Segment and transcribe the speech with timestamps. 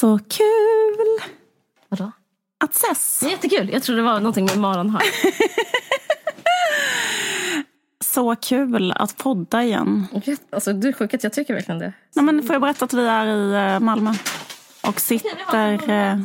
[0.00, 1.30] Så kul
[1.88, 2.12] Vadå?
[2.58, 3.20] att ses.
[3.20, 3.70] Det är jättekul.
[3.72, 5.02] Jag trodde det var någonting med maran har.
[8.04, 10.06] Så kul att podda igen.
[10.50, 11.92] Alltså, du är sjuk att jag tycker verkligen det.
[12.14, 14.14] Nej, men får jag berätta att vi är i eh, Malmö?
[14.82, 16.18] Och sitter eh,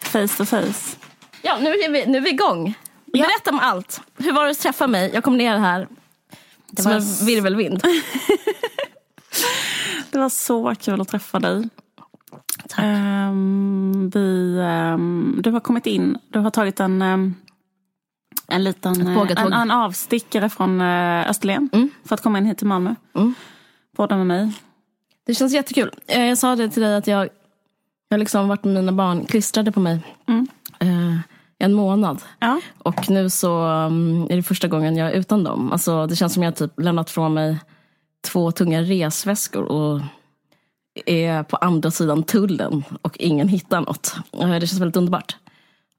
[0.00, 0.96] face to face.
[1.42, 2.74] Ja, nu är vi, nu är vi igång.
[3.04, 4.00] Berätta om allt.
[4.16, 5.10] Hur var det att träffa mig?
[5.14, 5.88] Jag kom ner här
[6.76, 7.82] som var en virvelvind.
[10.10, 11.68] Det var så kul att träffa dig.
[12.78, 17.34] Ehm, vi, ehm, du har kommit in, du har tagit en, ehm,
[18.48, 21.90] en liten eh, en, en avstickare från uh, Österlen Mm.
[22.04, 22.94] för att komma in hit till Malmö.
[23.14, 23.34] Mm.
[23.96, 24.52] Podda med mig.
[25.26, 25.90] Det känns jättekul.
[26.06, 27.28] Eh, Jag sa det till dig att jag
[28.08, 30.46] jag har liksom varit med mina barn klistrade på mig Mm.
[30.78, 31.18] eh,
[31.58, 32.22] en månad.
[32.38, 32.60] Ja.
[32.78, 35.72] Och nu så um, är det första gången jag är utan dem.
[35.72, 37.58] Alltså, det känns som jag typ lämnat från mig
[38.24, 40.00] två tunga resväskor och
[41.06, 44.14] är på andra sidan tullen och ingen hittar något.
[44.40, 45.36] Eh, Det känns väldigt underbart.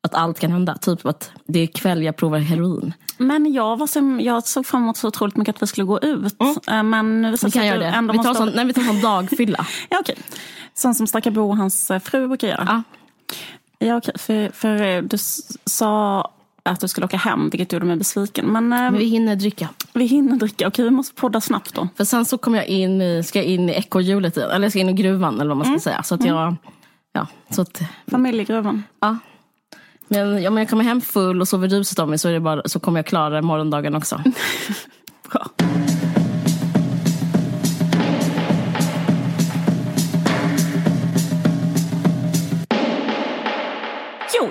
[0.03, 0.77] Att allt kan hända.
[0.77, 2.93] Typ att det är kväll jag provar heroin.
[3.17, 5.99] Men jag, var så, jag såg fram emot så otroligt mycket att vi skulle gå
[5.99, 6.35] ut.
[6.67, 7.85] Eh, Men nu Vi kan göra det.
[7.85, 8.37] ändå Vi tar, måste...
[8.43, 9.65] sån, nej, vi tar sån dagfylla.
[9.89, 10.15] Ja, okej.
[10.73, 12.65] Sånt som Stackabo och hans eh, fru brukar göra.
[12.67, 12.83] Ja.
[13.87, 14.13] Ja, okej.
[14.17, 15.17] För, för eh, du
[15.65, 16.31] sa
[16.69, 18.45] att du skulle åka hem, vilket gjorde mig besviken.
[18.45, 19.69] Men, eh, Men vi hinner dricka.
[19.93, 20.67] vi hinner dricka.
[20.67, 21.87] Okej, vi måste podda snabbt då.
[21.97, 24.49] För sen så kommer jag in i, ska jag in i ekorrhjulet igen.
[24.51, 26.03] Eller jag ska in i gruvan eller vad man ska säga.
[26.03, 26.55] Så att jag,
[27.13, 28.83] ja, så att, Familjegruvan.
[28.99, 29.17] ja.
[30.07, 32.39] Men ja, om jag kommer hem full och sover ruset av mig så, är det
[32.39, 34.23] bara, så kommer jag klara morgondagen också.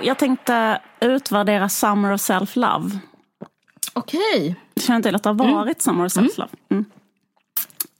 [0.03, 2.99] jag tänkte utvärdera Summer of Self-Love.
[3.93, 4.55] Okej.
[4.73, 6.47] Jag känner till att det har varit Summer of Self-Love.
[6.71, 6.85] Mm.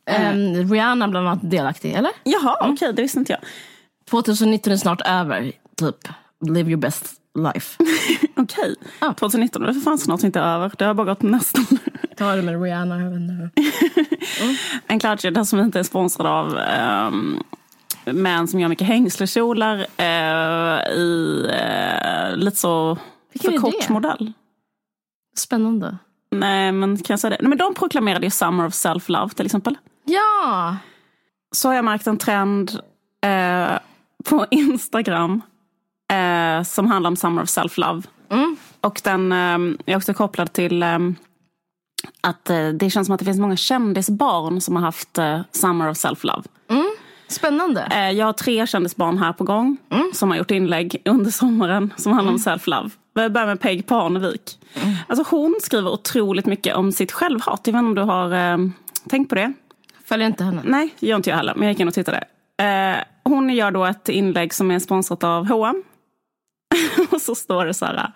[0.05, 2.11] Ehm, Rihanna bland annat delaktig, eller?
[2.23, 3.41] Jaha, okej, det visste inte jag.
[4.09, 5.51] 2019 är snart över.
[5.77, 5.95] Typ,
[6.49, 7.05] live your best
[7.39, 7.83] life.
[8.35, 9.13] Okej, Ja.
[9.13, 10.71] 2019, det är för fan snart inte över.
[10.77, 11.65] Det har bara gått nästan.
[12.17, 12.99] Ta det med Rihanna.
[13.01, 13.49] Jag vet inte.
[14.87, 16.59] En Clutcher, den som inte är sponsrad av
[17.07, 17.43] um,
[18.05, 22.97] män som gör mycket hängslekjolar eh, i eh, lite så
[23.33, 23.93] Vilken för kort det?
[23.93, 24.33] modell.
[25.37, 25.97] Spännande.
[26.31, 27.37] Nej, men kan jag säga det?
[27.41, 29.77] Nej, men de proklamerade ju Summer of Self-Love till exempel.
[30.05, 30.77] Ja!
[31.51, 32.79] Så har jag märkt en trend
[33.25, 33.71] eh,
[34.29, 35.41] på Instagram
[36.13, 38.03] eh, som handlar om Summer of Self-Love.
[38.29, 38.55] Mm.
[38.81, 40.99] Och den eh, är också kopplad till eh,
[42.21, 45.19] att det känns som att det finns många kändisbarn som har haft
[45.51, 46.43] Summer of Self-Love.
[47.27, 47.87] Spännande.
[47.91, 49.77] Eh, jag har tre kändisbarn här på gång
[50.13, 52.91] som har gjort inlägg under sommaren som handlar om self-love.
[53.15, 54.59] Vi börjar med Peg Parnevik.
[55.07, 57.61] Alltså hon skriver otroligt mycket om sitt självhat.
[57.63, 58.57] Jag vet inte om du har eh,
[59.09, 59.53] tänkt på det?
[60.05, 60.61] Följer inte henne.
[60.65, 62.23] Nej, gör inte jag heller, men jag gick in och tittade.
[62.61, 65.83] Eh, hon gör då ett inlägg som är sponsrat av H&M.
[67.11, 68.11] och så står det så här.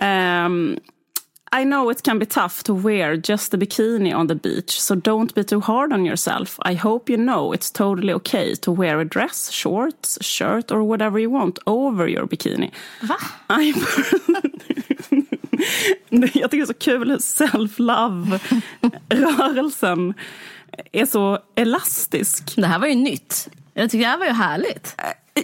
[0.00, 0.76] ehm,
[1.52, 4.94] I know it can be tough to wear just a bikini on the beach, so
[4.94, 6.58] don't be too hard on yourself.
[6.62, 11.18] I hope you know it's totally okay to wear a dress, shorts, shirt or whatever
[11.18, 12.70] you want over your bikini.
[13.02, 13.16] Va?
[13.60, 13.74] I
[16.10, 20.14] jag tycker det är så kul hur self-love-rörelsen
[20.92, 22.56] är så elastisk.
[22.56, 23.48] Det här var ju nytt.
[23.74, 24.96] Jag tycker det här var ju härligt.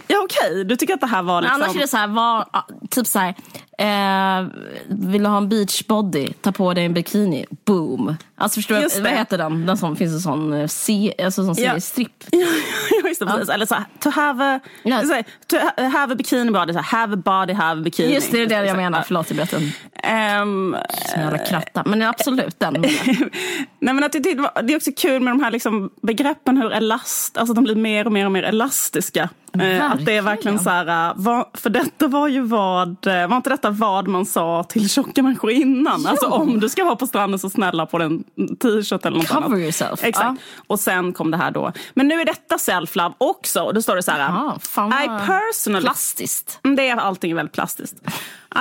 [0.07, 1.61] Ja okej, du tycker att det här var liksom...
[1.61, 2.45] Annars är det så här, var,
[2.89, 3.29] typ så här,
[3.77, 4.47] eh,
[4.87, 8.15] vill du ha en beachbody, ta på dig en bikini, boom.
[8.35, 9.65] Alltså förstår du, vad heter den?
[9.65, 11.79] Den som finns en sån, eh, se, alltså som Ja.
[11.79, 12.23] stripp.
[12.31, 13.49] Ja, just det, precis.
[13.49, 15.01] Eller så här, to have a, Ja.
[15.01, 17.83] så här, to ha- have a bikini body, så här, have a body, have a
[17.83, 18.13] bikini.
[18.13, 19.01] Just det, det är det jag menar.
[19.07, 19.71] Förlåt, jag bröt en
[20.03, 20.75] ehm,
[21.11, 21.83] sån jävla kratta.
[21.85, 22.73] Men absolut, den.
[23.79, 26.73] Nej, men att det, det, det är också kul med de här liksom begreppen, hur
[26.73, 29.29] elast, alltså de blir mer och mer och mer elastiska.
[29.59, 33.37] Eh, att det är verkligen så här, eh, för detta var ju vad, eh, var
[33.37, 36.05] inte detta vad man sa till tjocka människor innan?
[36.07, 38.23] Alltså om du ska vara på stranden så snälla på en
[38.61, 39.59] t-shirt eller något Cover annat.
[39.59, 40.03] yourself.
[40.03, 40.41] Exakt.
[40.67, 41.71] Och sen kom det här då.
[41.93, 43.71] Men nu är detta self-love också.
[43.71, 44.59] Då står det så här.
[44.59, 46.59] Fan I personally Plastiskt.
[46.63, 47.95] Mm, Det är allting väldigt plastiskt.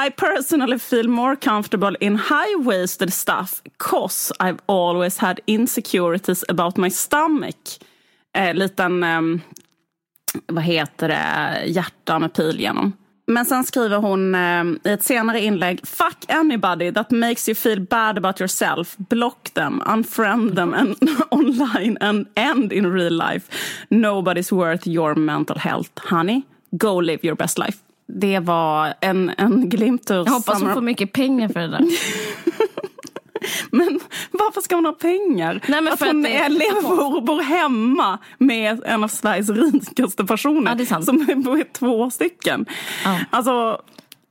[0.06, 6.90] I personally feel more comfortable in high-waisted stuff cause I've always had insecurities about my
[6.90, 7.54] stomach.
[8.34, 9.40] Eh, liten, ehm,
[10.46, 12.92] vad heter det, hjärta med pil genom.
[13.26, 17.80] Men sen skriver hon eh, i ett senare inlägg Fuck anybody that makes you feel
[17.80, 18.96] bad about yourself.
[18.96, 20.96] Block them, unfriend them and
[21.30, 23.52] online and, and in real life.
[23.88, 26.42] Nobody's worth your mental health, honey.
[26.70, 27.78] Go live your best life.
[28.06, 31.80] Det var en, en glimt ur Jag hoppas hon får mycket pengar för det där.
[34.54, 35.60] Varför ska hon ha pengar?
[35.68, 39.48] Nej, men att för hon att är, lever och bor hemma med en av Sveriges
[39.50, 40.70] rikaste personer.
[40.78, 41.02] Ja, är.
[41.02, 42.66] Som är två stycken.
[43.04, 43.18] Ja.
[43.30, 43.80] Alltså,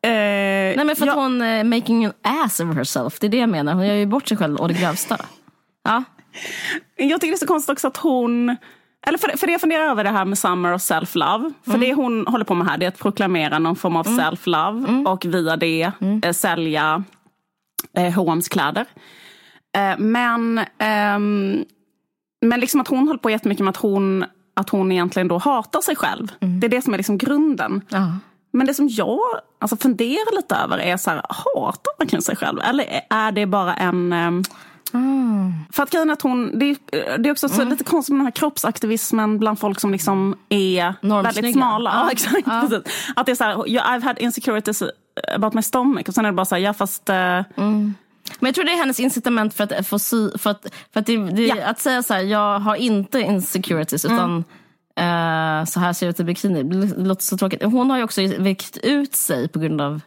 [0.03, 3.19] eh, Nej men för att jag- hon är making an ass of herself.
[3.19, 3.73] Det är det jag menar.
[3.73, 5.17] Hon gör ju bort sig själv och det grövsta.
[5.83, 6.03] Ja.
[6.95, 8.57] Jag tycker det är så konstigt också att hon...
[9.07, 11.53] Eller för, för det jag funderar över det här med summer och self-love.
[11.65, 15.07] För det hon håller på med här det är att proklamera någon form av self-love.
[15.07, 15.91] Och via det
[16.23, 17.03] eh, sälja
[17.97, 18.85] eh, H&M's kläder.
[19.77, 21.65] Eh, men, ehm,
[22.45, 25.81] men liksom att hon håller på jättemycket med att hon, att hon egentligen då hatar
[25.81, 26.31] sig själv.
[26.39, 27.81] Det är det som är liksom grunden.
[27.89, 28.11] ja.
[28.53, 29.19] Men det som jag
[29.59, 32.59] alltså, funderar lite över är så här, hatar verkligen sig själv?
[32.59, 34.13] Eller är det bara en...
[34.13, 34.43] ehm,
[35.71, 36.77] För att grejen är att hon, det är,
[37.17, 40.93] det är också så lite konstigt med den här kroppsaktivismen bland folk som liksom är
[41.23, 41.91] väldigt smala.
[42.05, 42.11] Ja.
[42.11, 42.69] Exakt, Ja.
[43.15, 44.83] Att det är så här, I've had insecurities
[45.35, 46.03] about my stomach.
[46.07, 47.09] Och sen är det bara så här, ja fast...
[47.09, 47.39] eh,
[48.39, 51.05] Men jag tror det är hennes incitament för att få sy, för att, för att,
[51.05, 51.65] det, det, Ja.
[51.65, 54.37] att säga så här, jag har inte insecurities utan
[54.95, 56.63] eh, så här ser det ut i bikini.
[56.63, 57.63] Det låter så tråkigt.
[57.63, 60.01] Hon har ju också vikt ut sig på grund av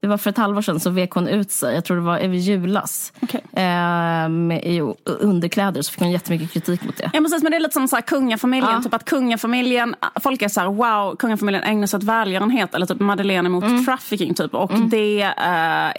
[0.00, 1.74] det var för ett halvår sedan så vek hon ut sig.
[1.74, 3.12] Jag tror det var över julas.
[3.22, 3.40] Okej.
[3.52, 7.10] Eh, med, I underkläder så fick hon jättemycket kritik mot det.
[7.12, 8.72] Ja, precis, men det är lite som så här, kungafamiljen.
[8.72, 8.82] Ja.
[8.82, 12.74] Typ att kungafamiljen, folk är så här, wow, kungafamiljen ägnar sig åt välgörenhet.
[12.74, 13.84] Eller typ Madeleine mot Mm.
[13.84, 14.34] trafficking.
[14.34, 14.54] Typ.
[14.54, 15.32] Och det eh,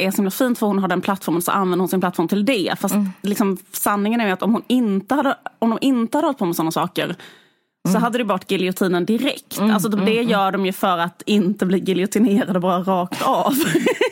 [0.06, 2.46] är så himla fint för hon har den plattformen så använder hon sin plattform till
[2.46, 2.74] det.
[2.80, 3.10] Fast Mm.
[3.22, 6.46] liksom, sanningen är ju att om, hon inte hade, om de inte hade hållit på
[6.46, 7.16] med sådana saker
[7.88, 8.02] så Mm.
[8.04, 9.60] hade det varit giljotinen direkt.
[9.60, 13.54] Alltså, typ, det gör de ju för att inte bli giljotinerade bara rakt av.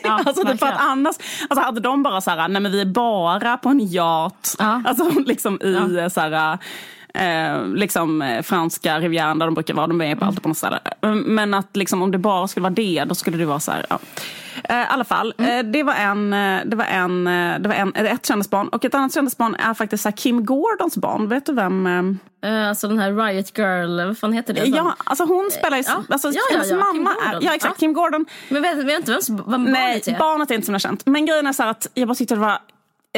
[0.02, 1.14] Ja, alltså, för att annars,
[1.48, 4.56] alltså, hade de bara så här, nej men vi är bara på en yacht.
[4.58, 4.82] Ja.
[4.84, 6.58] Alltså liksom i så här,
[7.14, 9.86] eh, liksom eh, franska rivieran där de brukar vara.
[9.86, 10.78] De är på alltid på något ställe.
[11.24, 13.86] Men att liksom, om det bara skulle vara det, då skulle det vara så här.
[13.90, 13.98] Ja.
[14.64, 17.74] Eh, I alla fall, eh, det var, en, eh, det var, en, eh, det var
[17.76, 18.68] en, ett kändisbarn.
[18.68, 21.28] Och ett annat kändisbarn är faktiskt här, Kim Gordons barn.
[21.28, 21.86] Vet du vem?
[21.86, 22.02] eh,
[22.42, 24.64] Eh, alltså den här Riot Girl, vad fan heter det?
[24.64, 25.82] Ja, alltså hon spelar ju...
[25.86, 26.02] ja.
[26.10, 27.38] Alltså, Ja, ja, ja, mamma är...
[27.42, 27.74] Ja, exakt.
[27.76, 27.80] Ja.
[27.80, 28.26] Kim Gordon.
[28.48, 30.18] Men vet, vet inte vem som vad Nej, barnet är?
[30.18, 31.06] barnet är inte så himla känt.
[31.06, 32.58] Men grejen är så här att jag bara tyckte det var...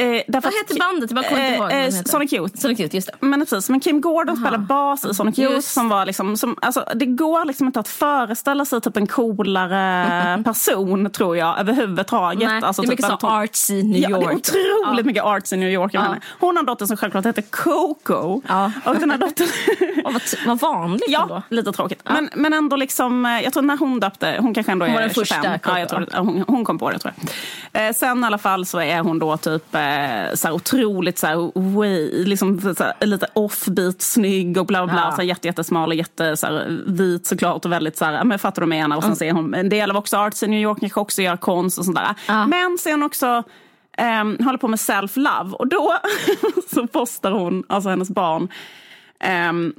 [0.01, 1.11] Eh, därför Vad heter bandet?
[1.11, 2.03] Jag kommer inte ihåg Eh, den eh.
[2.03, 2.57] Sonic Youth.
[2.57, 3.13] Sonic Youth, just det.
[3.27, 6.85] Men precis, men Kim Gordon spelar bas i Sonic Youth som var liksom, som, alltså,
[6.95, 12.49] det går liksom inte att föreställa sig typ en coolare person tror jag överhuvudtaget.
[12.49, 14.33] Nej, alltså, det är typ mycket så artsy New Ja, det är York.
[14.35, 15.91] otroligt mycket arts i New York.
[15.93, 16.15] Ja.
[16.39, 18.41] Hon har en dotter som självklart heter Coco.
[18.47, 18.71] Ja.
[18.85, 19.47] Och den här dottern...
[20.03, 21.41] Vad, vad vanligt Ja, ändå.
[21.49, 22.01] lite tråkigt.
[22.03, 24.93] Men, men ändå liksom, eh, jag tror när hon döpte, hon kanske ändå är Hon
[24.95, 25.21] var den 25.
[25.25, 27.13] första ja, jag tror, hon, hon kom på det tror
[27.71, 27.87] jag.
[27.87, 29.81] Eh, sen i alla fall så är hon då typ eh,
[30.33, 34.95] så här otroligt så här, way, liksom, så här, lite offbeat snygg och bla bla.
[34.95, 35.11] Ja.
[35.11, 38.39] Så här, jätte, jättesmal och jätte, så här, vit såklart och väldigt så här, men
[38.39, 38.97] fattar du vad jag menar?
[38.97, 41.37] Och sen ser hon en del av också arts i New York, kanske också gör
[41.37, 42.15] konst och sånt där.
[42.27, 42.47] Ja.
[42.47, 43.43] Men sen också
[43.97, 45.97] ehm, håller på med self-love och då
[46.73, 48.47] så postar hon, alltså hennes barn,
[49.19, 49.73] ehm,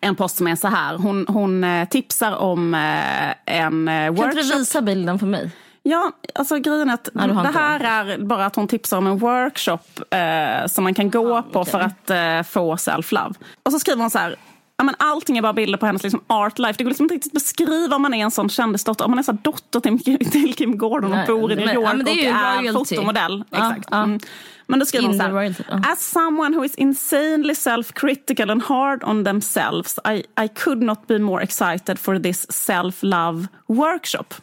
[0.00, 0.96] en post som är så här.
[0.96, 4.42] Hon, hon eh, tipsar om eh, en eh, Kan workshop.
[4.42, 5.50] du visa bilden för mig?
[5.90, 9.18] Ja, alltså grejen är att Nej, det här är bara att hon tipsar om en
[9.18, 9.78] workshop
[10.10, 11.70] eh, som man kan gå på okej.
[11.70, 13.34] för att eh, få self-love.
[13.62, 14.36] Och så skriver hon så här.
[14.76, 16.74] Ja, men allting är bara bilder på hennes liksom, art life.
[16.78, 19.04] Det går liksom inte riktigt beskriva om man är en sån kändisdotter.
[19.04, 22.04] Om man är så dotter till, till Kim Gordon och bor i New York men
[22.04, 22.96] det är och är royalty.
[22.96, 23.44] fotomodell.
[23.50, 23.88] Ja, Exakt.
[23.90, 24.02] ja.
[24.02, 24.20] Mm.
[24.66, 25.30] Men då skriver hon så här.
[25.30, 25.82] royalty, ja.
[25.92, 31.18] As someone who is insanely self-critical and hard on themselves I, I could not be
[31.18, 34.34] more excited for this self-love workshop.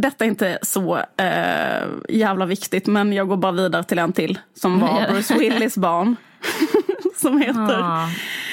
[0.00, 4.38] Detta är inte så eh, jävla viktigt men jag går bara vidare till en till
[4.60, 5.08] som var.
[5.12, 6.16] Bruce Willis barn.
[7.16, 8.08] som heter Ja.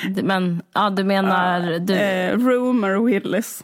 [0.10, 1.80] Du- Men ja, du menar...
[1.80, 3.64] Du, eh, Rumor Willis.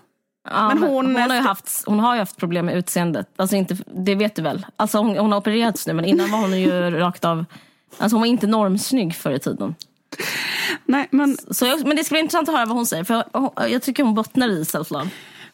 [0.49, 3.27] ja, men hon hon, har ju haft, hon har haft problem med utseendet.
[3.35, 4.65] Alltså inte, det vet du väl?
[4.75, 7.45] Alltså hon, hon har opererats nu men innan var hon ju rakt av...
[7.97, 9.75] Alltså hon var inte normsnygg förr i tiden.
[10.85, 13.03] Nej, men Så men det ska bli intressant att höra vad hon säger.
[13.03, 15.09] För jag, jag tycker hon bottnar i self-love.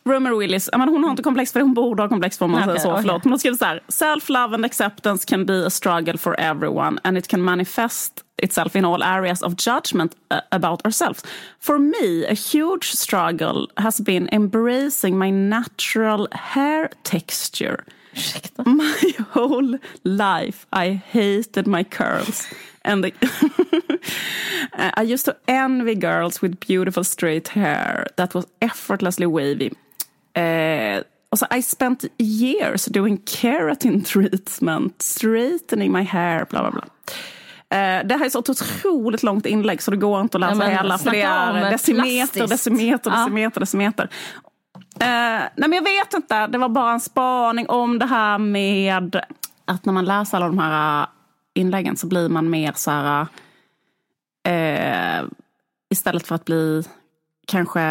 [0.07, 2.63] Rumor Willis, men hon har inte komplex för hon borde ha komplex för om man
[2.63, 2.91] Okej, säger så.
[2.91, 3.01] okej.
[3.01, 3.23] Förlåt.
[3.23, 3.83] Men hon skriver så här.
[3.87, 8.85] Self-love and acceptance can be a struggle for everyone and it can manifest itself in
[8.85, 11.23] all areas of judgment uh, about ourselves.
[11.59, 17.83] For me, a huge struggle has been embracing my natural hair texture.
[18.13, 18.63] Ursäkta.
[18.65, 22.47] My whole life I hated my curls.
[22.83, 23.11] And the
[24.97, 29.71] I used to envy girls with beautiful straight hair that was effortlessly wavy.
[30.37, 36.83] Uh, also, I spent years doing keratin treatment, straightening my hair, bla bla bla.
[37.69, 40.63] Eh, det här är så ett otroligt långt inlägg så det går inte att läsa
[40.71, 42.49] Ja, hela för det är decimeter, plastiskt.
[42.49, 43.17] decimeter, Ja.
[43.17, 44.09] decimeter, decimeter.
[44.99, 49.21] Eh, nej men jag vet inte, det var bara en spaning om det här med
[49.65, 51.07] att när man läser alla de här
[51.55, 53.27] inläggen så blir man mer så här...
[54.47, 55.25] Eh,
[55.89, 56.83] istället för att bli
[57.47, 57.81] kanske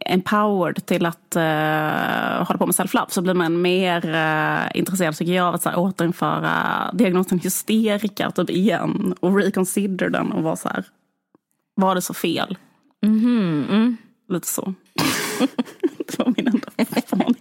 [0.00, 5.32] empowered till att uh, hålla på med self-love så blir man mer uh, intresserad tycker
[5.32, 6.54] jag av att så här, återinföra
[6.92, 10.84] diagnosen hysterika typ igen och reconsider den och vara så här,
[11.74, 12.58] var det så fel?
[13.02, 13.96] Mhm, mm.
[14.28, 14.74] Lite så.
[16.06, 17.36] det var min enda spaning.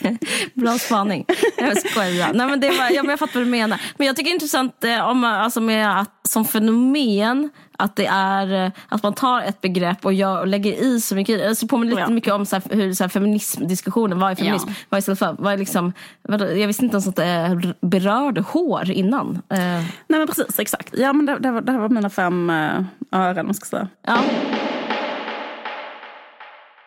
[0.54, 1.26] Bra spaning.
[1.58, 2.32] Jag skojar.
[2.32, 3.80] Nej, men det var, ja, men jag fattar vad du menar.
[3.98, 7.50] Men jag tycker det är intressant eh, om, alltså med att, som fenomen
[7.80, 11.14] att det är eh, att man tar ett begrepp och, gör, och lägger i så
[11.14, 11.48] mycket.
[11.48, 12.08] Alltså påminner lite Ja.
[12.14, 14.74] mycket om så här, hur så här, feminismdiskussionen, vad är feminism, Ja.
[14.88, 15.92] vad är self vad är liksom?
[16.38, 19.42] Jag visste inte ens att det berörde hår innan.
[19.48, 20.94] Eh, Nej men precis, exakt.
[20.98, 23.64] Ja men det, det, var, det här var mina fem uh, öron, om man ska
[23.66, 23.88] säga.
[24.06, 24.18] ja.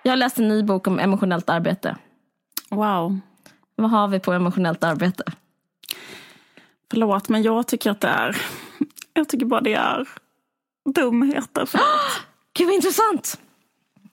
[0.03, 1.95] Jag har läst en ny bok om emotionellt arbete.
[2.69, 3.19] Wow.
[3.75, 5.23] Vad har vi på emotionellt arbete?
[6.91, 8.37] Förlåt men jag tycker att det är,
[9.13, 10.07] jag tycker bara det är
[10.85, 11.65] dumheter.
[11.65, 11.79] För...
[12.53, 13.39] Gud vad intressant!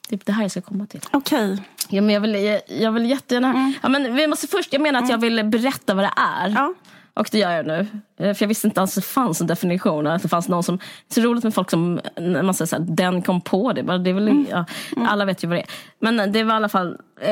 [0.09, 1.01] Det är det här jag ska komma till.
[1.13, 1.63] Okej.
[1.89, 3.73] Ja, men jag, vill, jag, jag vill jättegärna...
[3.83, 6.49] Ja, men vi måste först, jag menar att jag vill berätta vad det är.
[6.49, 6.75] Ja.
[7.15, 7.87] Och det gör jag nu.
[8.21, 10.07] Eh, För jag visste inte alls att det fanns en definition.
[10.07, 12.67] Att det fanns någon som, det är så roligt med folk som, när man säger
[12.67, 13.83] så här, den kom på det.
[13.83, 14.65] bara, det är väl, ja,
[15.09, 15.69] Alla vet ju vad det är.
[16.01, 17.31] Men det var i alla fall eh,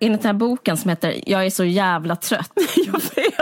[0.00, 2.52] enligt den här boken som heter Jag är så jävla trött.
[2.86, 3.34] Jag vet.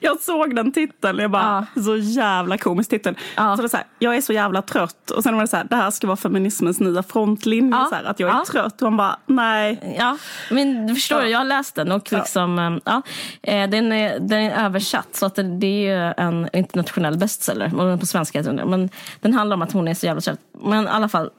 [0.00, 1.18] Jag såg den titeln.
[1.18, 3.14] Jag bara, så jävla komisk titel.
[3.36, 3.56] Ja.
[3.56, 5.10] Så det är så här, jag är så jävla trött.
[5.10, 7.76] Och sen var det så här, det här ska vara feminismens nya frontlinje.
[7.76, 7.86] Ja.
[7.90, 8.44] Så här, att jag är Ja.
[8.52, 8.82] trött.
[8.82, 9.96] Och man bara, nej.
[9.98, 10.16] Ja,
[10.50, 11.28] men du förstår, Ja.
[11.28, 13.02] jag har läst den och liksom, eh, ja,
[13.42, 17.74] eh, den, är, den är översatt så att det, det är ju en internationell bestseller.
[17.74, 18.70] Och den är på svenska heter den.
[18.70, 20.40] Men den handlar om att hon är så jävla trött.
[20.52, 21.30] Men i alla fall,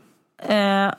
[0.48, 0.91] eh,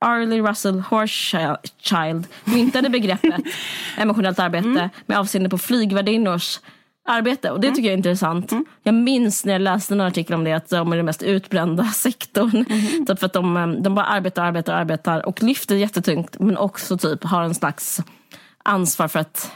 [0.00, 3.40] Arlie Russell Horschild myntade begreppet
[3.98, 6.60] emotionellt arbete med avseende på flygvärdinnors
[7.08, 7.50] arbete.
[7.50, 8.52] Och det tycker jag är intressant.
[8.82, 11.84] Jag minns när jag läste en artikel om det att de är den mest utbrända
[11.94, 12.64] sektorn.
[13.06, 16.98] Typ för att de, eh, de bara arbetar, arbetar, arbetar och lyfter jättetungt men också
[16.98, 18.00] typ har en slags
[18.62, 19.52] ansvar för att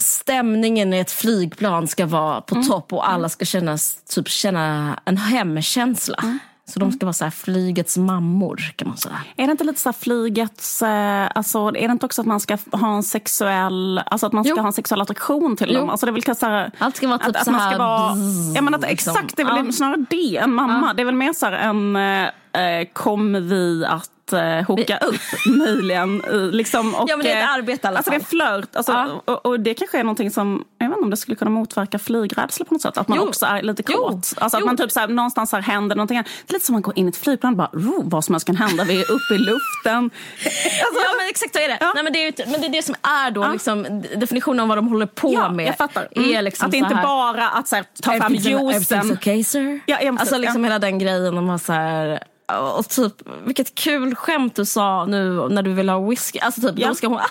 [0.00, 5.16] stämningen i ett flygplan ska vara på topp och alla ska kännas, typ, känna en
[5.16, 6.38] hemkänsla.
[6.66, 9.20] Så de ska vara så här flygets mammor kan man säga.
[9.36, 10.82] Är det inte lite så flygets...
[10.82, 13.98] Eh, alltså, är det inte också att man ska ha en sexuell...
[14.06, 14.60] Alltså att man ska Jo.
[14.60, 15.80] ha en sexuell attraktion till Jo.
[15.80, 15.90] dem?
[15.90, 17.70] Alltså det är väl så här, Allt ska vara typ att, att så man här
[17.70, 18.14] ska vara...
[18.14, 19.10] bzzz, Ja, men att, liksom.
[19.16, 19.72] Exakt, det är väl Ja.
[19.72, 20.94] snarare det än mamma.
[20.94, 21.96] Det är väl mer så här en...
[21.96, 22.28] Eh,
[22.62, 25.14] eh, kommer vi att eh, hooka upp
[25.58, 26.22] möjligen?
[26.52, 28.40] Liksom, och, Ja, men det är ett eh, arbete i alla Alltså det är fall.
[28.40, 28.76] en flört.
[28.76, 29.22] Alltså, Ja.
[29.24, 30.64] och, och det kanske är någonting som...
[30.78, 32.98] Jag vet inte om det skulle kunna motverka flygrädsla på något sätt.
[32.98, 33.28] Att man Jo.
[33.28, 33.96] också är lite Jo.
[33.98, 34.12] kåt.
[34.14, 34.66] Alltså att Jo.
[34.66, 36.16] man typ så här, någonstans här händer någonting.
[36.16, 38.24] Det är lite som att man går in i ett flygplan och bara, oh, vad
[38.24, 38.84] som helst kan hända.
[38.84, 40.04] Vi är uppe i luften.
[40.04, 41.78] Alltså, Ja men exakt så är det.
[41.80, 41.92] Ja.
[41.94, 44.78] Nej, men det, är, men det är det som är då liksom, definitionen av vad
[44.78, 45.66] de håller på Ja, med.
[45.66, 46.08] jag fattar.
[46.10, 46.44] Är Mm.
[46.44, 49.12] liksom att det inte här, bara att så här, ta fram juicen.
[49.12, 49.80] Okay sir?
[49.86, 50.68] Ja, ja, alltså liksom ja.
[50.70, 51.34] hela den grejen.
[51.34, 52.20] De har så här,
[52.78, 53.12] och typ,
[53.44, 56.38] vilket kul skämt du sa nu när du vill ha whisky.
[56.38, 56.88] Alltså typ, Ja.
[56.88, 57.18] då ska hon...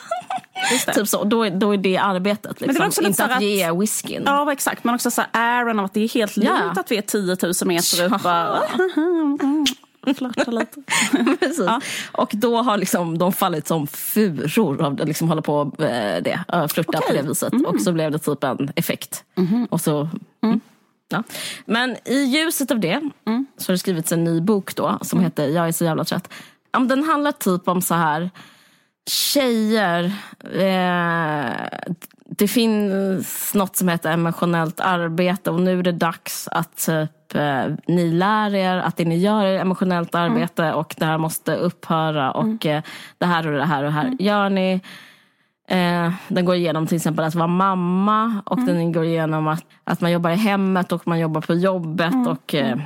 [0.95, 2.59] Typ så, då, är- då är det arbetet.
[2.59, 2.87] det är Liksom.
[2.87, 4.23] också Inte att att- ge whiskyn.
[4.25, 4.83] Ja, exakt.
[4.83, 6.57] Men också så här, äran av att det är helt Ja.
[6.59, 8.23] lugnt att vi är 10 000 meter upp.
[8.23, 8.59] Bara,
[10.17, 10.81] Flörta lite.
[11.39, 11.67] Precis.
[12.11, 16.39] Och då har liksom de fallit som furor av att liksom hålla på eh, det,
[16.53, 17.53] äh, flirta på det viset.
[17.67, 19.23] Och så blev det typ en effekt.
[19.69, 20.19] Och så, mm.
[21.13, 21.23] Ja.
[21.65, 23.01] Men i ljuset av det
[23.57, 26.33] så har det skrivits en ny bok då som heter Jag är så jävla trött.
[26.71, 28.29] Den handlar typ om så här
[29.09, 30.05] tjejer.
[30.53, 31.51] Eh,
[32.25, 37.65] det finns något som heter emotionellt arbete och nu är det dags att typ, eh,
[37.87, 42.31] ni lär er att det ni gör är emotionellt arbete och det här måste upphöra
[42.31, 42.83] och eh,
[43.17, 44.81] det här och det här och det här gör ni.
[45.67, 50.01] Eh, den går igenom till exempel att vara mamma och den går igenom att, att
[50.01, 52.77] man jobbar i hemmet och man jobbar på jobbet och eh,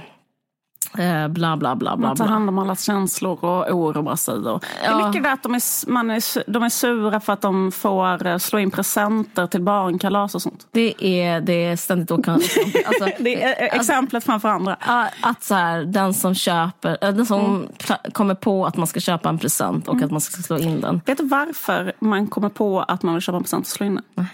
[0.98, 2.08] eh, bla bla bla bla.
[2.08, 4.34] Man tar hand om allas känslor och oroar sig.
[4.36, 5.08] Och Det är Ja.
[5.08, 8.38] mycket det att de är, man är, de är sura för att de får eh,
[8.38, 10.68] slå in presenter till barnkalas och sånt.
[10.72, 12.46] Det är, det är ständigt åkande.
[12.88, 14.78] Alltså, Det är eh, exemplet framför andra.
[14.88, 18.88] Ja, Att så här, den som köper, äh, den som pla- kommer på att man
[18.88, 21.02] ska köpa en present och att man ska slå in den.
[21.06, 23.96] Vet du varför man kommer på att man vill köpa en present och slå in
[24.16, 24.26] den?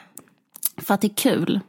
[0.78, 1.60] För att det är kul.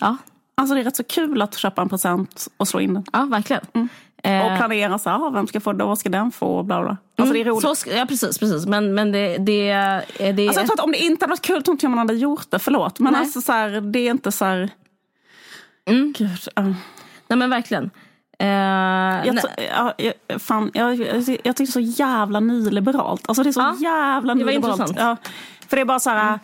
[0.00, 0.16] Ja,
[0.60, 3.04] Alltså det är rätt så kul att köpa en present och slå in den.
[3.12, 3.88] ja verkligen.
[4.22, 6.62] Eh, Och planera så här, ah, vem ska få det, vad ska den få?
[6.62, 6.96] Bla bla.
[7.18, 7.78] Alltså det är roligt.
[7.78, 8.38] så, ja, precis.
[8.38, 8.66] precis.
[8.66, 10.46] Men, men det, det, är- det.
[10.48, 12.14] Alltså jag tror att om det inte hade varit kul tror inte jag man hade
[12.14, 12.98] gjort det, förlåt.
[13.00, 13.20] Men Nej.
[13.22, 14.70] alltså så här, det är inte så här...
[16.14, 16.62] Gud, ja.
[17.28, 17.90] Nej men verkligen.
[18.38, 19.94] Eh, jag, nej, t- ja,
[20.28, 23.28] jag, fan, jag, jag, jag tycker så jävla nyliberalt.
[23.28, 24.80] Alltså det är så Ja, jävla det var nyliberalt.
[24.80, 24.98] intressant.
[25.00, 25.30] Ja,
[25.68, 26.38] för det är bara så här...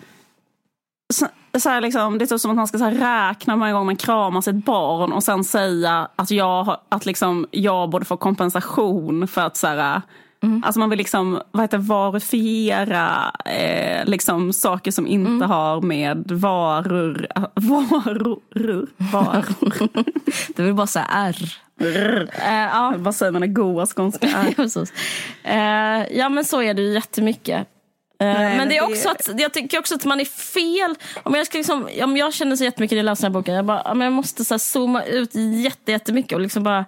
[1.13, 1.27] Så,
[1.59, 4.41] så liksom, det är typ som att man ska så räkna varje gång man kramar
[4.41, 9.57] sitt barn och sen säga att jag, att liksom, jag borde få kompensation för att
[9.57, 10.03] så här,
[10.45, 10.63] Mm.
[10.67, 15.51] Alltså man vill liksom vad heter, varifiera eh, liksom, saker som inte Mm.
[15.51, 17.27] har med varor...
[17.55, 18.87] Varor?
[19.13, 19.89] Varor?
[20.57, 21.53] Du vill bara säga R.
[21.81, 22.95] Eh, ja.
[22.97, 23.55] Vad säger man?
[23.55, 24.29] Goa skånska?
[24.57, 24.93] Precis.
[25.43, 27.69] Eh, ja men så är det ju jättemycket.
[28.23, 30.95] Eh, Nej, men det är också att, jag tycker också att man är fel.
[31.23, 33.55] Om jag, ska liksom, om jag känner så jättemycket när jag läser den här boken.
[33.55, 36.85] Jag, bara, jag måste så här zooma ut jätte, jättemycket och liksom bara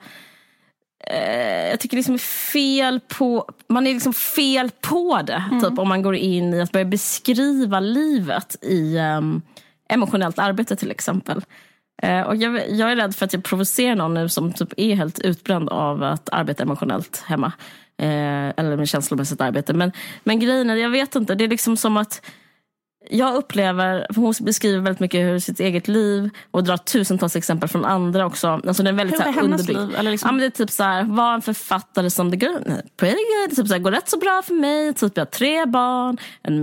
[1.06, 5.44] eh, jag tycker liksom fel på, man är liksom fel på det.
[5.62, 9.42] Typ, om man går in i att börja beskriva livet i um,
[9.88, 11.44] emotionellt arbete till exempel.
[12.02, 14.94] Eh, och jag, jag är rädd för att jag provocerar någon nu som typ är
[14.94, 17.52] helt utbränd av att arbeta emotionellt hemma.
[17.98, 19.72] Eh, eller med känslomässigt arbete.
[19.72, 19.92] Men,
[20.24, 22.22] men grejen är, jag vet inte, det är liksom som att
[23.10, 27.68] jag upplever, för hon beskriver väldigt mycket hur sitt eget liv och drar tusentals exempel
[27.68, 28.60] från andra också.
[28.66, 29.94] Alltså det är väldigt Hur är hennes liv?
[29.98, 32.58] Eller liksom- Ja, men det är typ så här, var en författare som det går
[32.96, 34.94] pretty good, typ så här, går rätt så bra för mig.
[34.94, 36.16] Typ jag har tre barn,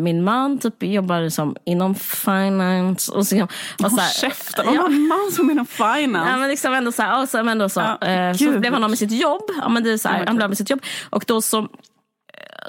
[0.03, 3.11] min man typ jobbar som inom finance.
[3.11, 3.43] Och så,
[3.83, 4.85] och så här, käften, om ja.
[4.85, 6.37] en man som inom Ja, finance.
[6.37, 8.83] men liksom ändå så här, och så, men ändå så, Ja, eh, så blev han
[8.83, 9.43] av med sitt jobb.
[9.61, 10.81] Ja, men det är så här, Ja, han blev av med sitt jobb.
[11.09, 11.67] Och då så,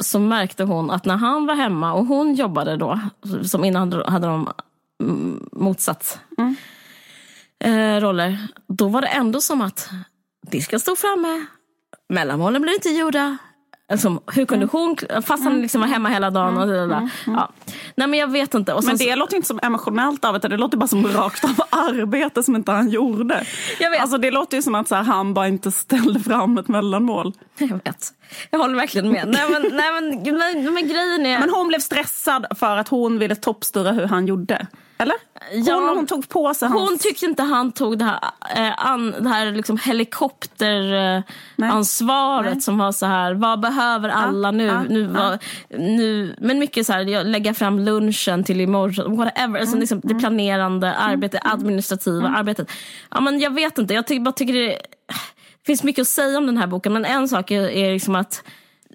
[0.00, 3.00] så märkte hon att när han var hemma och hon jobbade då,
[3.44, 4.48] som innan hade, de
[5.02, 6.20] mm, motsatt
[7.64, 8.38] eh, roller.
[8.68, 9.90] Då var det ändå som att
[10.50, 11.46] disken stod framme,
[12.08, 13.38] mellanmålen blev inte gjorda.
[13.92, 14.96] Alltså, hur kunde hon,
[15.26, 16.58] fast han liksom var hemma hela dagen.
[16.58, 17.10] Och det där.
[17.26, 17.52] Ja.
[17.94, 18.80] Nej men jag vet inte.
[18.82, 22.56] Men det låter inte som emotionellt arbete, det låter bara som rakt av arbete som
[22.56, 23.44] inte han gjorde.
[23.80, 24.00] Jag vet.
[24.00, 27.32] Alltså det låter ju som att så här, han bara inte ställde fram ett mellanmål.
[27.58, 28.08] jag vet.
[28.50, 29.28] Jag håller verkligen med.
[29.28, 31.38] nej, men, nej, men, men, men grejen är...
[31.40, 34.66] Men hon blev stressad för att hon ville toppstyra hur han gjorde.
[34.98, 35.16] Eller?
[35.52, 35.92] Hon, Ja.
[35.94, 36.88] hon tog på sig hans...
[36.90, 38.18] Hon tyckte inte han tog det här,
[38.56, 42.60] eh, an, det här liksom helikopteransvaret Nej.
[42.60, 44.66] som var så här, vad behöver alla nu?
[44.66, 45.38] ja, nu, vad,
[45.70, 46.36] nu?
[46.40, 49.46] Men mycket så här, lägga fram lunchen till imorgon, whatever.
[49.48, 52.70] Mm, Alltså liksom det planerande arbetet, administrativa arbetet.
[53.10, 54.78] Ja, men jag vet inte, jag ty bara tycker det, det
[55.66, 56.92] finns mycket att säga om den här boken.
[56.92, 58.44] Men en sak är, är liksom att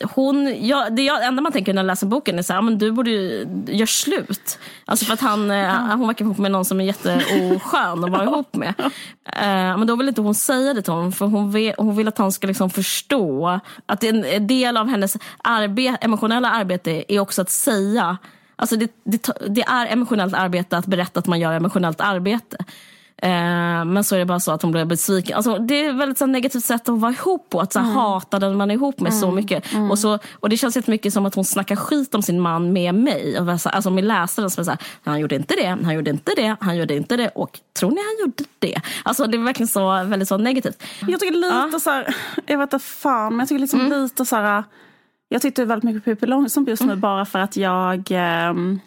[0.03, 2.61] hon, ja, det jag, enda man tänker när man läser boken är så här, ja,
[2.61, 4.59] men du borde ju göra slut.
[4.85, 8.23] Alltså för att han, eh, hon verkar ihop med någon som är jätteoskön att vara
[8.23, 8.73] ihop med.
[9.25, 12.07] Eh, men då vill inte hon säga det till honom för hon vill, hon vill
[12.07, 17.41] att han ska liksom förstå att en del av hennes arbe, emotionella arbete är också
[17.41, 18.17] att säga
[18.59, 22.57] Alltså det, det, det är emotionellt arbete att berätta att man gör emotionellt arbete.
[23.21, 25.35] Eh, men så är det bara så att hon blev besviken.
[25.35, 27.59] Alltså, det är ett väldigt så här, negativt sätt att vara ihop på.
[27.61, 29.63] Att så här, hata den man är ihop med så mycket.
[29.91, 32.95] Och, så, och det känns jättemycket som att hon snackar skit om sin man med
[32.95, 33.39] mig.
[33.39, 36.31] Och Alltså med läsaren som är så här, han gjorde inte det, han gjorde inte
[36.35, 37.29] det, han gjorde inte det.
[37.29, 38.81] Och tror ni han gjorde det?
[39.03, 40.83] Alltså det är verkligen så, väldigt så negativt.
[41.07, 44.01] Jag tycker lite så här, jag vet inte fan, men jag tycker liksom Mm.
[44.03, 44.63] lite så här.
[45.29, 46.99] Jag tittar väldigt mycket på Pippi Långstrump just nu Mm.
[46.99, 48.79] bara för att jag ehm,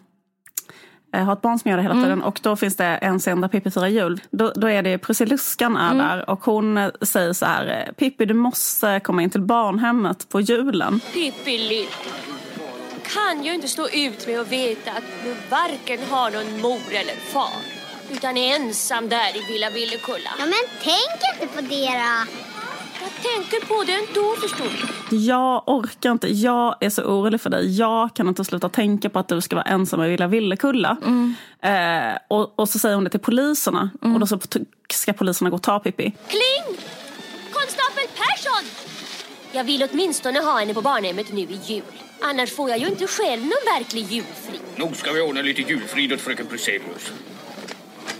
[1.13, 1.93] eh, har ett barn som gör det Mm.
[1.97, 2.21] hela tiden.
[2.23, 4.21] Och då finns det en scen där Pippi firar jul.
[4.31, 5.97] Då, då är det Prussiluskan är Mm.
[6.07, 7.85] där och hon eh, säger så här.
[7.87, 10.99] eh, Pippi du måste komma in till barnhemmet på julen.
[11.13, 11.87] Pippi lill.
[13.03, 17.15] Kan ju inte stå ut med att veta att du varken har någon mor eller
[17.33, 17.49] far.
[18.11, 20.29] Utan är ensam där i Villa Villekulla.
[20.39, 22.31] Ja, men tänk inte på det då.
[23.01, 25.17] Jag tänker på det ändå förstår du.
[25.17, 27.77] Jag orkar inte, jag är så orolig för dig.
[27.77, 30.97] Jag kan inte sluta tänka på att du ska vara ensam i Villa Villekulla.
[31.05, 31.35] Mm.
[31.61, 33.89] Eh, och, och så säger hon det till poliserna.
[34.01, 34.39] Och då så
[34.93, 36.13] ska poliserna gå och ta Pippi.
[36.27, 36.77] Kling!
[37.51, 38.91] Konstapel Persson!
[39.51, 41.83] Jag vill åtminstone ha henne på barnhemmet nu i jul.
[42.21, 44.61] Annars får jag ju inte själv någon verklig julfrid.
[44.75, 47.11] Nog ska vi ordna lite julfrid åt fröken Bruselius.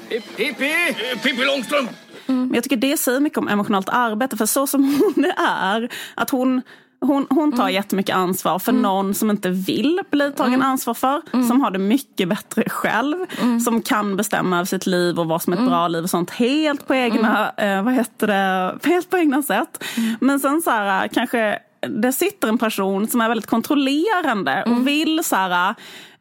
[0.10, 0.96] Pippi!
[1.24, 1.92] Pippi Långstrump!
[2.26, 4.38] Men jag tycker det säger mycket om emotionellt arbete.
[4.38, 4.84] För så som
[5.16, 6.62] hon är, att hon,
[7.02, 11.22] hon, hon tar jättemycket ansvar för någon som inte vill bli tagen ansvar för.
[11.48, 13.16] Som har det mycket bättre själv.
[13.64, 16.30] Som kan bestämma över sitt liv och vad som är ett bra liv och sånt.
[16.30, 19.84] Helt på egna, eh, vad heter det, helt på egna sätt.
[20.20, 25.24] Men sen så här, kanske det sitter en person som är väldigt kontrollerande och vill
[25.24, 25.76] så här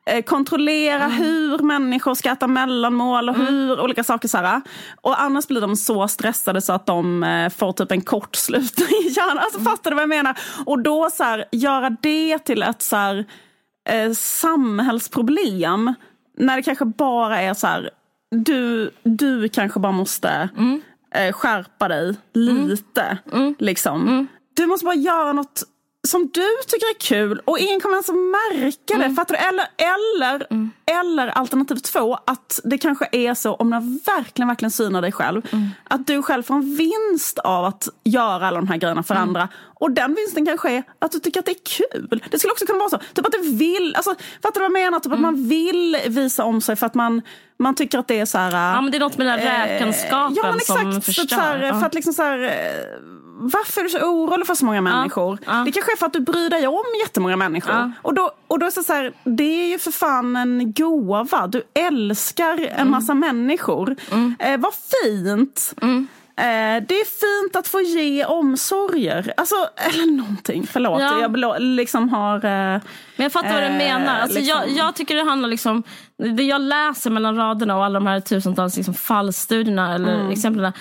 [0.06, 4.60] eh, kontrollera hur människor ska äta mellanmål och hur olika saker så här.
[5.00, 9.08] Och annars blir de så stressade så att de eh, får typ en kortslutning i
[9.08, 9.38] hjärnan.
[9.38, 10.38] Alltså fattar du vad jag menar?
[10.66, 13.24] Och då så här, göra det till ett så här,
[13.88, 15.94] eh, samhällsproblem
[16.38, 17.90] när det kanske bara är så här,
[18.30, 20.48] du, du kanske bara måste
[21.14, 23.18] eh, skärpa dig lite.
[23.58, 24.06] Liksom.
[24.56, 25.62] Du måste bara göra något
[26.08, 29.14] som du tycker är kul och ingen kommer ens att märka det.
[29.14, 29.40] Fattar du?
[29.40, 30.46] Eller, eller,
[31.02, 35.42] eller alternativ två, att det kanske är så om du verkligen, verkligen synar dig själv.
[35.84, 39.48] Att du själv får en vinst av att göra alla de här grejerna för andra.
[39.80, 42.22] Och den vinsten kanske är att du tycker att det är kul.
[42.30, 42.98] Det skulle också kunna vara så.
[43.14, 45.00] Typ att du vill, alltså, fattar du vad jag menar?
[45.00, 47.22] Typ att man vill visa om sig för att man,
[47.58, 48.74] man tycker att det är så här...
[48.74, 51.26] Ja, men det är något med den här räkenskapen ja, men exakt, som så förstör.
[51.26, 51.80] Så här, Ja.
[51.80, 52.96] För att liksom så här, eh,
[53.40, 55.38] varför är du så orolig för så många människor?
[55.46, 55.52] ja.
[55.64, 57.74] Det kanske är för att du bryr dig om jättemånga människor.
[57.74, 57.90] Ja.
[58.02, 61.46] Och, då, och då är det så här, det är ju för fan en gåva.
[61.46, 62.90] Du älskar en Mm.
[62.90, 63.96] massa människor.
[64.38, 65.74] Eh, vad fint!
[65.82, 66.06] Mm.
[66.36, 67.04] Eh, det är
[67.44, 69.32] fint att få ge omsorger.
[69.36, 70.66] Alltså, eller någonting.
[70.66, 71.20] Förlåt, Ja.
[71.36, 72.36] jag liksom har...
[72.36, 72.80] Eh, Men
[73.16, 74.18] jag fattar vad du Eh, menar.
[74.20, 74.58] Alltså liksom.
[74.66, 75.82] jag, jag tycker det handlar liksom,
[76.36, 80.30] det jag läser mellan raderna och alla de här tusentals liksom fallstudierna eller Mm.
[80.30, 80.72] exemplen.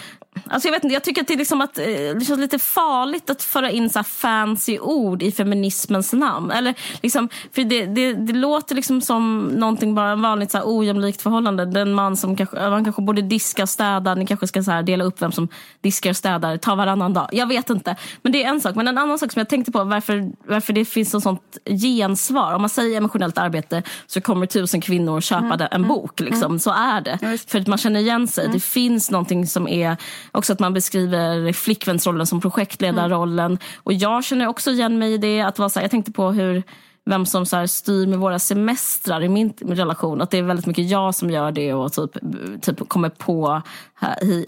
[0.47, 2.59] Alltså jag, vet inte, jag tycker att det, är liksom att, eh, det känns lite
[2.59, 6.51] farligt att föra in så fancy ord i feminismens namn.
[6.51, 11.21] Eller liksom, för det, det, det låter liksom som någonting bara vanligt så här ojämlikt
[11.21, 11.65] förhållande.
[11.65, 14.15] Den man som kanske, man kanske borde diska och städa.
[14.15, 15.47] Ni kanske ska så dela upp vem som
[15.81, 16.57] diskar och städar.
[16.57, 17.29] Ta varannan dag.
[17.31, 17.95] Jag vet inte.
[18.21, 18.75] Men det är en sak.
[18.75, 22.53] Men en annan sak som jag tänkte på varför, varför det finns ett sånt gensvar.
[22.53, 26.19] Om man säger emotionellt arbete så kommer tusen kvinnor köpa det- en bok.
[26.19, 26.59] Liksom.
[26.59, 27.37] Så är det.
[27.47, 28.49] För att man känner igen sig.
[28.53, 29.97] Det finns någonting som är
[30.31, 33.57] också att man beskriver flickvänsrollen som projektledarrollen.
[33.77, 35.41] Och jag känner också igen mig i det.
[35.41, 36.63] Att vara så här, jag tänkte på hur
[37.09, 40.21] vem som så styr med våra semestrar i min relation.
[40.21, 42.17] Att det är väldigt mycket jag som gör det och typ,
[42.61, 43.61] typ kommer på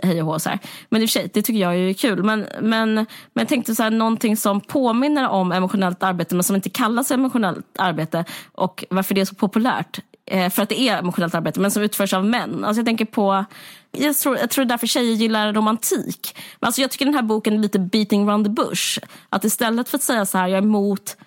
[0.04, 0.40] hej och hå.
[0.40, 0.60] Så här.
[0.90, 2.24] Men i och för sig, det tycker jag är kul.
[2.24, 6.56] Men, men, men jag tänkte så här, någonting som påminner om emotionellt arbete men som
[6.56, 10.00] inte kallas emotionellt arbete och varför det är så populärt.
[10.32, 12.64] Eh, för att det är emotionellt arbete men som utförs av män.
[12.64, 13.46] Alltså jag tänker på
[13.92, 16.36] jag tror, jag tror därför tjejer gillar romantik.
[16.60, 19.00] Men alltså jag tycker den här boken är lite beating around the bush.
[19.30, 21.18] Att istället för att säga så här, jag är emot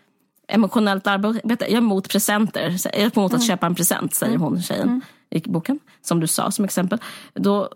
[0.49, 2.77] emotionellt arbete, jag är emot presenter.
[2.85, 5.79] Jag är emot att köpa en present, säger hon tjejen i boken.
[6.03, 6.99] Som du sa som exempel.
[7.35, 7.69] Då,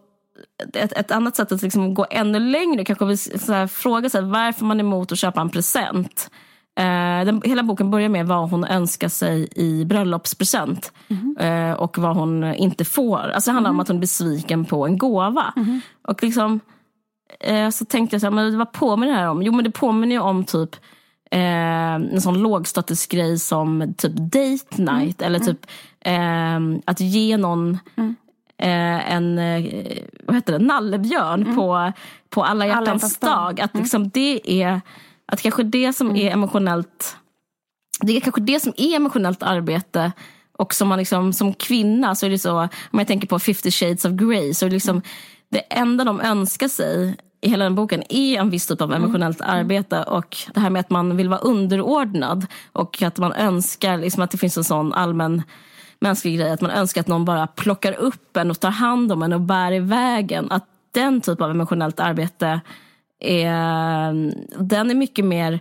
[0.74, 4.22] ett, ett annat sätt att liksom gå ännu längre kanske vi så här, fråga sig
[4.22, 6.30] varför man är emot att köpa en present.
[6.78, 10.92] Eh, den, hela boken börjar med vad hon önskar sig i bröllopspresent
[11.38, 13.18] eh, och vad hon inte får.
[13.18, 15.54] Alltså det handlar om att hon är besviken på en gåva.
[16.08, 16.60] Och liksom,
[17.40, 19.42] eh, så tänkte jag så här, men vad påminner det här om?
[19.42, 20.76] Jo men det påminner ju om typ
[21.30, 25.66] en sån lågstatusgrej som typ date night eller typ
[26.00, 27.78] eh, att ge någon
[28.58, 29.36] eh, en
[30.26, 31.92] vad heter det, nallebjörn på,
[32.30, 33.30] på alla hjärtans hjärtans dag.
[33.30, 33.60] dag.
[33.60, 34.80] Att liksom det är
[35.32, 37.16] att kanske det som är emotionellt
[38.00, 40.12] det är kanske det som är emotionellt arbete
[40.58, 43.70] och som man liksom, som kvinna så är det så, om jag tänker på 50
[43.70, 45.02] shades of Grey så är det liksom
[45.50, 49.40] det enda de önskar sig i hela den boken är en viss typ av emotionellt
[49.40, 54.22] arbete och det här med att man vill vara underordnad och att man önskar liksom
[54.22, 55.42] att det finns en sån allmän
[56.00, 59.22] mänsklig grej att man önskar att någon bara plockar upp en och tar hand om
[59.22, 60.52] en och bär i vägen.
[60.52, 62.60] Att den typ av emotionellt arbete
[63.20, 64.12] är,
[64.64, 65.60] den är mycket mer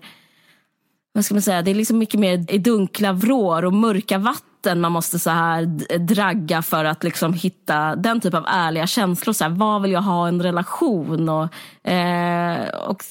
[1.17, 4.81] vad ska man säga, det är liksom mycket mer i dunkla vrår och mörka vatten
[4.81, 5.65] man måste så här
[5.97, 9.33] dragga för att liksom hitta den typ av ärliga känslor.
[9.33, 11.29] Så här, vad vill jag ha en relation?
[11.29, 13.03] Och, eh, och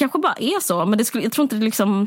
[0.00, 2.06] kanske bara är så, men det skulle, jag tror inte det liksom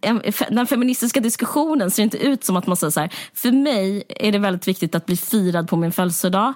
[0.00, 4.02] en- den feministiska diskussionen ser inte ut som att man säger så här, för mig
[4.08, 6.52] är det väldigt viktigt att bli firad på min födelsedag.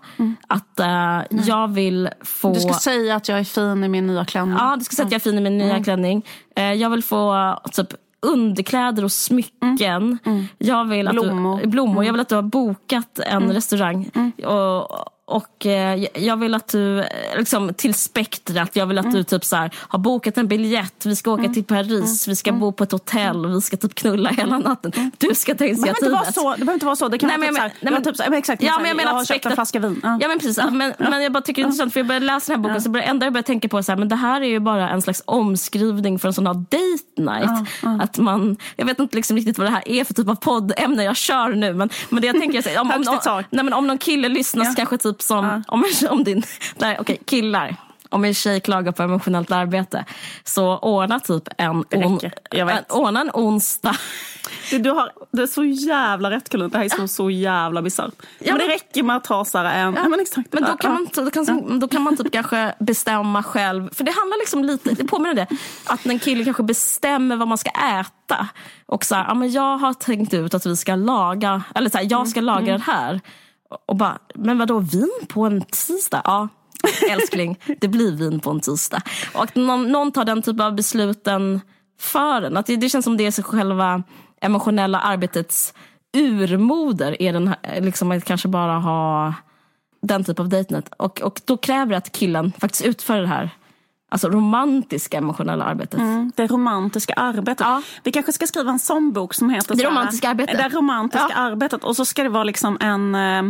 [0.47, 2.53] Att eh, jag vill få...
[2.55, 4.57] Du ska säga att jag är fin i min nya klänning.
[4.59, 6.27] Ja, du ska säga att jag är fin i min nya klänning.
[6.57, 7.88] Eh, jag vill få typ
[8.27, 10.19] underkläder och smycken.
[10.59, 11.61] Jag vill att Blommor.
[11.62, 12.05] Du, blommor.
[12.05, 14.11] Jag vill att du har bokat en restaurang.
[14.45, 17.07] Och, och eh, jag vill att du, eh,
[17.39, 21.07] liksom, till spektrat, jag vill att du typ så här, har bokat en biljett.
[21.07, 24.31] Vi ska åka till Paris, vi ska bo på ett hotell, vi ska typ knulla
[24.31, 24.93] hela natten.
[25.19, 26.35] Du ska ta Det behöver inte vara initiativet.
[26.35, 26.51] så.
[26.51, 27.09] Det behöver inte vara så.
[27.09, 28.23] Det kan Nej, vara men typ jag så här, men- nej, jag men- typ så
[28.23, 30.01] här, men exakt, Ja, så men jag menar har köpt en flaska vin.
[30.03, 30.19] Ja.
[30.21, 32.53] Ja men precis, men, men jag bara tycker det är intressant för jag började läsa
[32.53, 34.41] den här boken så började, enda jag började tänka på så här, men det här
[34.41, 37.69] är ju bara en slags omskrivning för en sån här date night.
[38.03, 41.05] Att man, jag vet inte liksom riktigt vad det här är för typ av poddämne
[41.05, 43.87] jag kör nu men, men det jag tänker är om, om, om, nej, men om
[43.87, 44.75] någon kille lyssnar så Ja.
[44.77, 46.42] kanske typ som, om, om din,
[46.79, 47.76] nej okej killar.
[48.09, 50.05] Om en tjej klagar på emotionellt arbete
[50.44, 53.96] så ordna typ en, on, en, ordna en onsdag.
[54.70, 56.70] Du, du, har, du är så jävla rätt Kullen.
[56.70, 58.14] Det här är så, så jävla bisarrt.
[58.38, 59.94] men det räcker med att ha så en...
[59.94, 60.52] Ja, men exakt.
[60.52, 60.76] Men då Ja.
[60.76, 63.94] kan, man, då, kan, då kan man typ kanske bestämma själv.
[63.94, 65.46] För det handlar liksom lite, det påminner det,
[65.87, 68.48] att en kille kanske bestämmer vad man ska äta.
[68.87, 71.98] Och så här, ja, men jag har tänkt ut att vi ska laga, eller så
[71.98, 73.20] här, jag ska laga det här.
[73.87, 76.22] Och bara, men vadå vin på en tisdag?
[76.24, 76.48] Ja,
[77.11, 79.02] älskling, det blir vin på en tisdag.
[79.35, 81.61] Och att någon, någon tar den typen av besluten
[82.00, 82.57] för en.
[82.57, 84.02] Att det, det känns som det är själva
[84.40, 85.74] emotionella arbetets
[86.16, 87.22] urmoder.
[87.22, 89.35] Är den här, liksom att kanske bara ha
[90.02, 90.88] den typ av dejtnet.
[90.98, 93.50] Och, och då kräver det att killen faktiskt utför det här
[94.09, 96.01] alltså romantiska emotionella arbetet.
[96.01, 97.61] Mm, det romantiska arbetet.
[97.66, 97.83] Ja.
[98.03, 100.59] Vi kanske ska skriva en sån bok som heter Det romantiska arbetet.
[100.59, 101.37] Det romantiska Ja.
[101.37, 101.85] arbetet.
[101.85, 103.42] Och så ska det vara liksom en eh,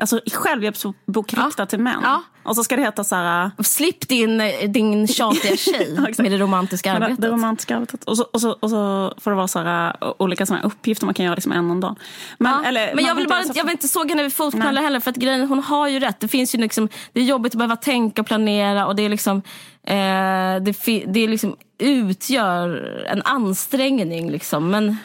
[0.00, 1.46] alltså, självhjälpsbok Ja.
[1.46, 2.00] riktad till män.
[2.02, 2.22] Ja.
[2.42, 3.50] Och så ska det heta så här...
[3.62, 7.22] Slipp din, din tjatiga tjej Ja, med det romantiska Men det, arbetet.
[7.22, 8.04] det romantiska arbetet.
[8.04, 11.06] Och så, och, så, och så får det vara så här, uh, olika såna uppgifter
[11.06, 11.96] man kan göra liksom en om dagen.
[12.38, 14.80] Men, Ja, eller, men jag vill, bara, inte- jag vill inte såga henne vid fotknölarna
[14.80, 15.00] heller.
[15.00, 16.20] För att grejen, hon har ju rätt.
[16.20, 18.86] Det, finns ju liksom, det är jobbigt att behöva tänka och planera.
[18.86, 19.36] Och det, är liksom,
[19.82, 22.68] eh, det, det är liksom utgör
[23.10, 24.30] en ansträngning.
[24.30, 24.70] Liksom.
[24.70, 24.96] Men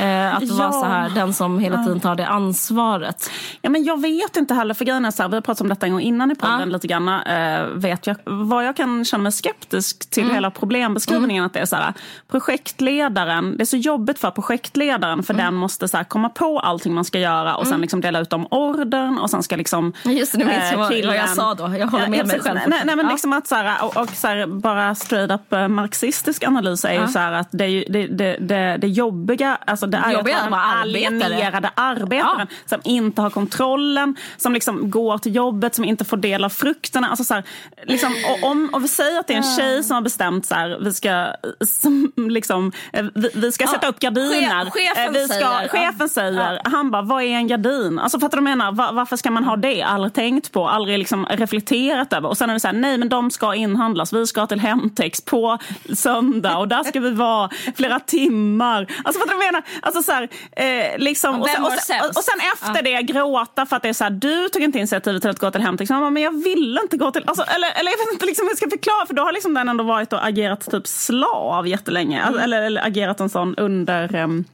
[0.00, 0.72] eh, att vara Ja.
[0.72, 3.30] så här, den som hela tiden tar det ansvaret.
[3.62, 5.68] Ja, men jag vet inte heller, för grejen är så här, vi har pratat om
[5.68, 6.64] detta en gång innan i podden Ja.
[6.66, 7.08] lite grann.
[7.08, 10.34] Eh, vet jag, vad jag kan känna mig skeptisk till Mm.
[10.34, 11.44] hela problembeskrivningen.
[11.44, 11.92] Att det är så här,
[12.30, 15.22] projektledaren, det är så jobbigt för projektledaren Mm.
[15.24, 18.20] för den måste så här, komma på allting man ska göra och sen liksom dela
[18.20, 21.16] ut om ordern och sen ska liksom Just det, nu minns jag eh, vad, vad
[21.16, 21.62] jag sa då.
[21.78, 22.58] Jag håller med Ja, mig själv.
[22.66, 23.12] Nej, nej, men Ja.
[23.12, 27.00] liksom att så här, och, och så här, bara straight up eh, marxistisk analys är
[27.00, 30.50] ju så här att det, det, det, det, det jobbiga, alltså det är jobbiga att
[30.50, 31.24] vara den arbetare.
[31.26, 36.44] alienerade arbetaren som inte har kontrollen, som liksom går till jobbet, som inte får del
[36.44, 37.08] av frukterna.
[37.08, 37.44] Alltså så här,
[37.84, 40.54] liksom, och, om, och vi säger att det är en tjej som har bestämt så
[40.54, 41.26] här, vi ska,
[41.66, 44.64] som, liksom, eh, vi, vi ska Ja, sätta upp gardiner.
[44.64, 46.08] chef- chefen Eh, vi ska, säger, chefen ja.
[46.08, 47.98] säger, han bara, vad är en gardin?
[47.98, 48.72] Alltså fattar du vad jag menar?
[48.72, 49.82] Va- varför ska man ha det?
[49.82, 52.28] Aldrig tänkt på, aldrig liksom reflekterat över.
[52.28, 54.12] Och sen är det så här, nej men de ska inhandlas.
[54.12, 55.58] Vi ska till Hemtex på
[55.94, 58.86] söndag och där ska vi vara flera timmar.
[59.04, 59.51] Alltså fattar du vad jag menar?
[59.82, 63.76] Alltså så här, eh, liksom, och, sen, och, sen, och sen efter det gråta för
[63.76, 65.88] att det är så här, du tog inte initiativet till att gå till Hemtex.
[65.88, 68.50] Bara, men jag ville inte gå till, alltså, eller, eller jag vet inte liksom hur
[68.50, 72.22] jag ska förklara för då har liksom den ändå varit och agerat typ slav jättelänge.
[72.22, 74.44] Alltså, eller, eller agerat en sån under ehm,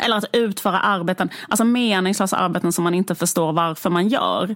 [0.00, 4.46] eller att utföra arbeten, alltså meningslösa arbeten som man inte förstår varför man gör.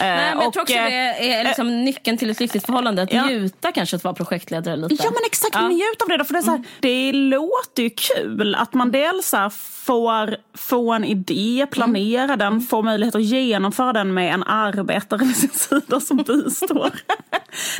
[0.00, 3.02] Nej, men jag tror också eh, det är liksom nyckeln till ett lyckligt förhållande.
[3.02, 3.26] Att ja.
[3.26, 4.94] njuta kanske att vara projektledare lite.
[5.04, 5.60] Ja men exakt, Ja.
[5.60, 5.72] Mm.
[5.72, 6.24] njut av det då.
[6.24, 9.50] För det, är så här, det låter ju kul att man dels så
[9.84, 12.38] får få en idé, planera Mm.
[12.38, 16.90] den, få möjlighet att genomföra den med en arbetare vid sin sida som bistår.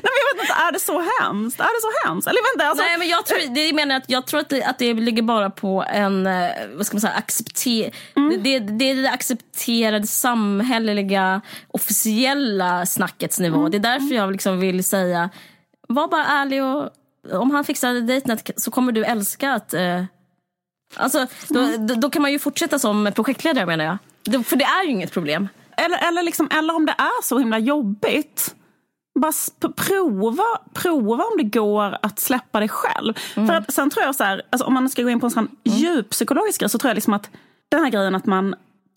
[0.02, 1.60] Nej men jag vet inte, är det så hemskt?
[1.60, 2.28] Är det så hemskt?
[2.28, 4.78] Eller inte, alltså, Nej, men jag tror, det menar att jag tror att det, att
[4.78, 8.42] det ligger bara på en eh, vad ska man säga, accepter, Mm.
[8.42, 13.58] det, det, det är det accepterade samhälleliga officiella snackets nivå.
[13.58, 13.70] Mm.
[13.70, 15.30] Det är därför jag liksom vill säga,
[15.88, 16.90] var bara ärlig och
[17.32, 20.04] om han fixar dejtnät så kommer du älska att eh,
[20.96, 21.86] Alltså, då, Mm.
[21.86, 23.98] då, då kan man ju fortsätta som projektledare menar jag.
[24.24, 25.48] Då- För det är ju inget problem.
[25.76, 28.54] eller, eller, liksom, eller om det är så himla jobbigt.
[29.14, 29.32] Bara
[29.76, 33.14] prova, prova om det går att släppa det själv.
[33.36, 33.48] Mm.
[33.48, 35.30] För att, sen tror jag så här, alltså, om man ska gå in på en
[35.30, 37.30] sån djup psykologisk grej så tror jag liksom att
[37.68, 38.54] den här grejen att man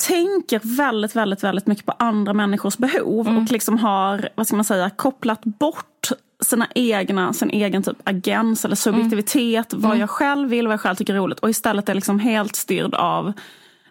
[0.07, 3.43] tänker väldigt, väldigt, väldigt mycket på andra människors behov Mm.
[3.43, 6.09] och liksom har, vad ska man säga, kopplat bort
[6.43, 9.89] sina egna, sin egen typ agens eller subjektivitet, Mm.
[9.89, 12.55] vad jag själv vill, vad jag själv tycker är roligt och istället är liksom helt
[12.55, 13.33] styrd av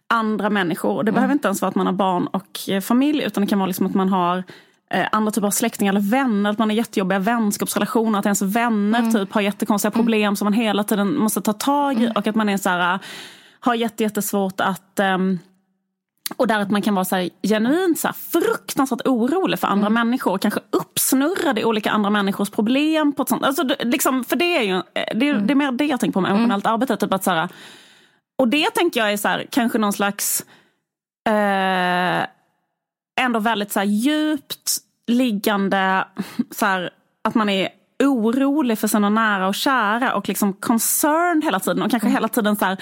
[0.09, 0.97] andra människor.
[0.97, 1.15] Och det Mm.
[1.15, 3.67] behöver inte ens vara att man har barn och eh, familj utan det kan vara
[3.67, 4.45] liksom att man har
[4.91, 8.99] eh, andra typer av släktingar eller vänner, att man har jättejobbiga vänskapsrelationer, att ens vänner
[8.99, 9.13] Mm.
[9.13, 12.05] typ har jättekonstiga problem som man hela tiden måste ta tag Mm.
[12.09, 13.01] i och att man är så här, eh,
[13.61, 15.39] har jätte, jättesvårt att ehm,
[16.37, 19.79] och där att man kan vara så här, genuint så här, fruktansvärt orolig för Mm.
[19.79, 23.13] andra människor och kanske uppsnurrad i olika andra människors problem.
[23.13, 23.45] på ett sånt.
[23.45, 25.47] Alltså, liksom, för det är ju eh, det är, Mm.
[25.47, 26.97] det är mer det jag tänker på med emotionellt arbete.
[26.97, 27.49] Typ att, så här,
[28.39, 30.45] och det tänker jag är så här, kanske någon slags
[31.29, 32.27] eh,
[33.21, 34.77] ändå väldigt så djupt
[35.07, 36.05] liggande,
[36.51, 36.91] så här,
[37.25, 37.69] att man är
[38.05, 42.57] orolig för sina nära och kära och liksom concerned hela tiden och kanske hela tiden
[42.57, 42.79] så här,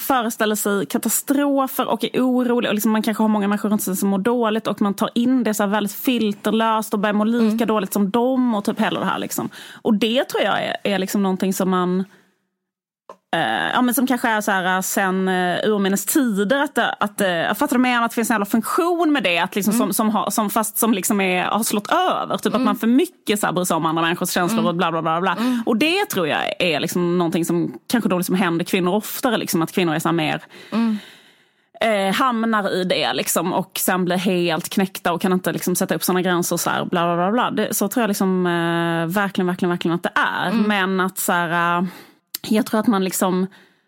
[0.00, 2.68] föreställer sig katastrofer och är orolig.
[2.68, 5.10] Och liksom man kanske har många människor runt sig som mår dåligt och man tar
[5.14, 9.00] in det så väldigt filterlöst och börjar må lika dåligt som dem och typ hela
[9.00, 9.18] det här.
[9.18, 9.48] Liksom.
[9.82, 12.04] Och det tror jag är, är liksom någonting som man
[13.34, 16.62] Eh, ja, men som kanske är så här sen uh, urminnes tider.
[16.62, 18.04] Att, det- att, uh, jag fattar du menar?
[18.04, 19.38] Att det finns en jävla funktion med det.
[19.38, 22.36] Att liksom, som, som, har, som fast som liksom är, har slått över.
[22.38, 24.90] Typ att man för mycket så här, bryr sig om andra människors känslor och bla
[24.92, 25.20] bla bla.
[25.20, 25.36] bla.
[25.66, 29.36] Och det tror jag är liksom någonting som kanske då liksom händer kvinnor oftare.
[29.36, 30.42] Liksom, att kvinnor är så mer
[31.80, 35.94] eh, hamnar i det liksom, och sen blir helt knäckta och kan inte liksom, sätta
[35.94, 36.56] upp såna gränser.
[36.56, 37.50] Så, här, bla, bla, bla, bla.
[37.50, 40.52] Det, så tror jag liksom, eh, verkligen, verkligen, verkligen att det är.
[40.52, 41.84] Men att så här, eh,
[42.48, 43.46] jag tror att man liksom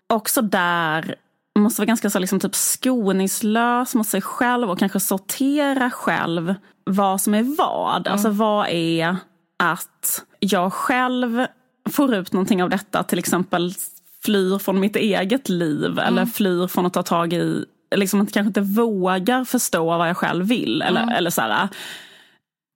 [0.08, 1.14] också där
[1.58, 7.20] måste vara ganska så liksom, typ skoningslös mot sig själv och kanske sortera själv vad
[7.20, 8.08] som är vad.
[8.08, 9.16] Alltså vad är
[9.58, 11.46] att jag själv
[11.90, 13.72] får ut någonting av detta, till exempel
[14.24, 17.64] flyr från mitt eget liv eller flyr från att ta tag i,
[17.94, 20.82] liksom kanske inte vågar förstå vad jag själv vill.
[20.82, 21.68] Eller, eller så här,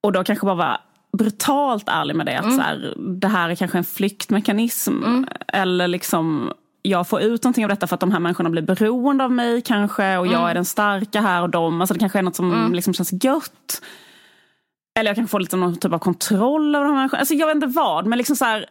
[0.02, 0.80] och då kanske bara vara
[1.18, 2.38] brutalt ärlig med det.
[2.38, 5.24] Att så här, det här är kanske en flyktmekanism.
[5.48, 9.24] Eller liksom jag får ut någonting av detta för att de här människorna blir beroende
[9.24, 10.16] av mig kanske.
[10.16, 11.80] Och jag är den starka här och de.
[11.80, 13.82] Alltså det kanske är något som liksom känns gött.
[14.98, 17.20] Eller jag kanske får lite någon typ av kontroll över de här människorna.
[17.20, 18.06] Alltså jag vet inte vad.
[18.06, 18.66] Men liksom så här,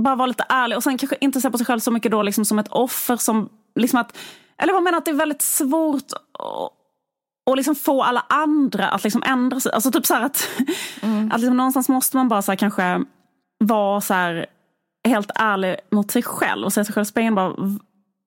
[0.00, 0.76] bara vara lite ärlig.
[0.76, 3.16] Och sen kanske inte se på sig själv så mycket då liksom som ett offer.
[3.16, 4.18] Som, liksom att,
[4.62, 6.12] eller vad menar att det är väldigt svårt
[7.46, 9.72] och liksom få alla andra att liksom ändra sig.
[9.72, 10.48] Alltså typ så att,
[11.30, 13.04] att liksom någonstans måste man bara så kanske
[13.58, 14.46] vara så här
[15.08, 17.54] helt ärlig mot sig själv och säga sig själv i spegeln bara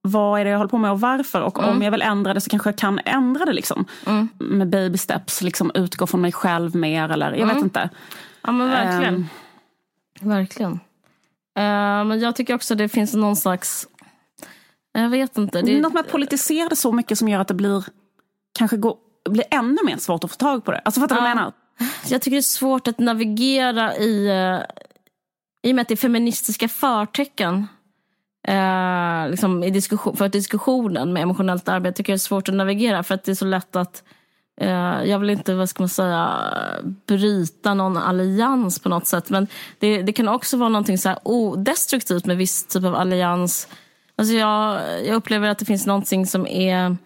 [0.01, 1.41] vad är det jag håller på med och varför?
[1.41, 3.86] Och om jag vill ändra det så kanske jag kan ändra det liksom.
[4.38, 7.89] Med baby steps, liksom utgå från mig själv mer eller jag vet inte.
[8.41, 9.15] Ja men verkligen.
[9.15, 9.25] Ehm.
[10.29, 10.71] Verkligen.
[11.58, 13.88] Eh, men jag tycker också det finns någon slags...
[14.91, 15.62] Jag vet inte.
[15.62, 17.86] Det, Något med att politisera det så mycket som gör att det blir
[18.60, 18.97] kanske går,
[19.30, 20.82] blir ännu mer svårt att få tag på det.
[20.86, 21.54] Alltså fattar du vad jag menar?
[22.10, 24.60] Jag tycker det är svårt att navigera i, eh,
[25.63, 27.68] i och med att det är feministiska förtecken.
[28.48, 32.56] Eh, liksom i diskussion, för diskussionen med emotionellt arbete tycker jag det är svårt att
[32.56, 34.04] navigera för att det är så lätt att
[34.62, 36.44] eh, jag vill inte, vad ska man säga,
[37.08, 39.30] bryta någon allians på något sätt.
[39.30, 39.48] Men
[39.80, 43.68] det, det kan också vara någonting så här odestruktivt med viss typ av allians.
[44.15, 46.98] Alltså jag, jag upplever att det finns någonting som är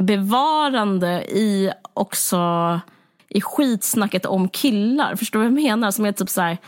[0.00, 2.80] bevarande i också
[3.28, 5.16] i skitsnacket om killar.
[5.16, 5.90] Förstår du vad jag menar?
[5.90, 6.58] Som är typ så här,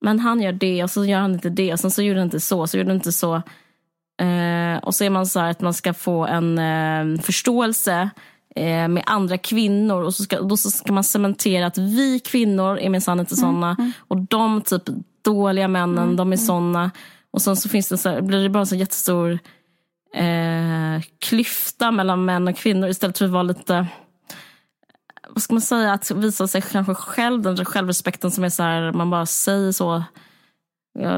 [0.00, 2.26] men han gör det och så gör han inte det och sen så gjorde han
[2.26, 3.34] inte så, så gjorde han inte så.
[4.22, 8.10] Eh, och så är man så här att man ska få en eh, förståelse
[8.56, 12.78] eh, med andra kvinnor och så ska, då så ska man cementera att vi kvinnor
[12.78, 14.82] är minsann inte såna och de typ
[15.22, 16.90] dåliga männen, de är såna.
[17.30, 19.38] Och sen så finns det så här, blir det bara en så jättestor
[20.14, 23.86] eh, klyfta mellan män och kvinnor istället för att vara lite
[25.36, 28.62] vad ska man säga, att visa sig kanske själv, den där självrespekten som är så
[28.62, 30.02] här, man bara säger så.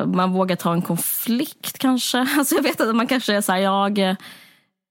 [0.07, 2.19] Man vågar ta en konflikt kanske.
[2.39, 3.99] Alltså jag vet att man kanske är så här, jag,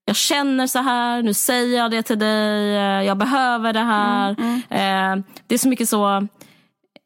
[0.06, 2.74] jag känner så här, nu säger jag det till dig,
[3.06, 4.32] jag behöver det här.
[4.70, 6.28] Eh, det är så mycket så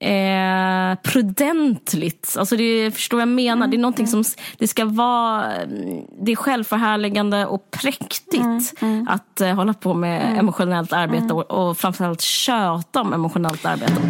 [0.01, 2.35] eh, prudentligt.
[2.37, 3.67] Alltså det, förstår vad jag menar?
[3.67, 4.23] Det är någonting som
[4.57, 8.73] det ska vara mm, det är självförhärligande och präktigt
[9.07, 14.01] att eh, hålla på med emotionellt arbete och, och framförallt tjöta om emotionellt arbete.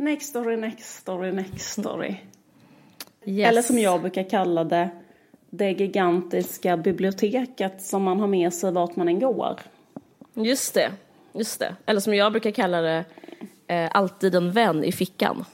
[0.00, 2.16] Next story, next story, next story.
[3.26, 3.48] Yes.
[3.48, 4.90] Eller som jag brukar kalla det,
[5.56, 9.60] det gigantiska biblioteket som man har med sig vart man än går.
[10.34, 10.92] Just det,
[11.32, 11.76] just det.
[11.86, 13.04] Eller som jag brukar kalla det,
[13.66, 15.44] eh, alltid en vän i fickan.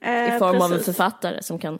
[0.00, 1.78] I form av en författare som kan,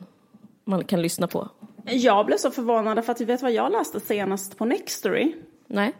[0.63, 1.49] man kan lyssna på.
[1.85, 5.35] Jag blev så förvånad för att du vet vad jag läste senast på Nextory?
[5.67, 5.93] Nej?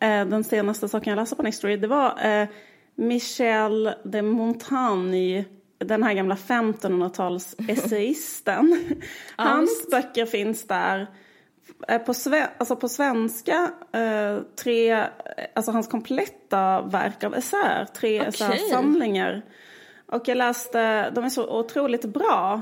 [0.00, 2.48] Eh, den senaste saken jag läste på Nextory, det var eh,
[2.94, 5.44] Michel de Montaigne,
[5.84, 8.86] den här gamla 1500-tals essayisten.
[9.36, 11.06] Hans böcker finns där.
[11.88, 15.06] Eh, På, sve- alltså på svenska, eh, tre,
[15.54, 19.42] alltså hans kompletta verk av essäer, tre essäsamlingar.
[20.06, 22.60] Och jag läste, de är så otroligt bra.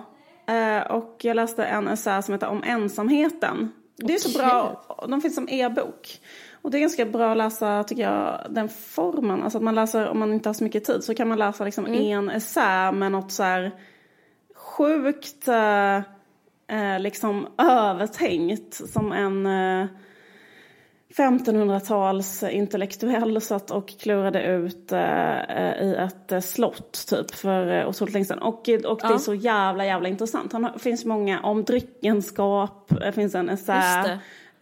[0.49, 3.73] Eh, och jag läste en essä som heter Om ensamheten.
[3.97, 6.21] Det är så bra, de finns som e-bok.
[6.63, 9.43] Och det är ganska bra att läsa, tycker jag, den formen.
[9.43, 11.65] Alltså att man läser, om man inte har så mycket tid, så kan man läsa
[11.65, 13.73] liksom en essä med något så här
[14.55, 15.97] sjukt eh,
[16.79, 18.75] eh, liksom övertänkt.
[18.75, 19.87] Som en eh,
[21.17, 28.15] 1500-tals intellektuell satt och klurade ut eh, eh, i ett eh, slott typ för otroligt
[28.15, 28.39] länge sedan.
[28.39, 30.53] Och, och det är så jävla jävla intressant.
[30.53, 33.75] Han har, finns många om dryckenskap, det finns en essä.
[33.75, 34.19] Just det.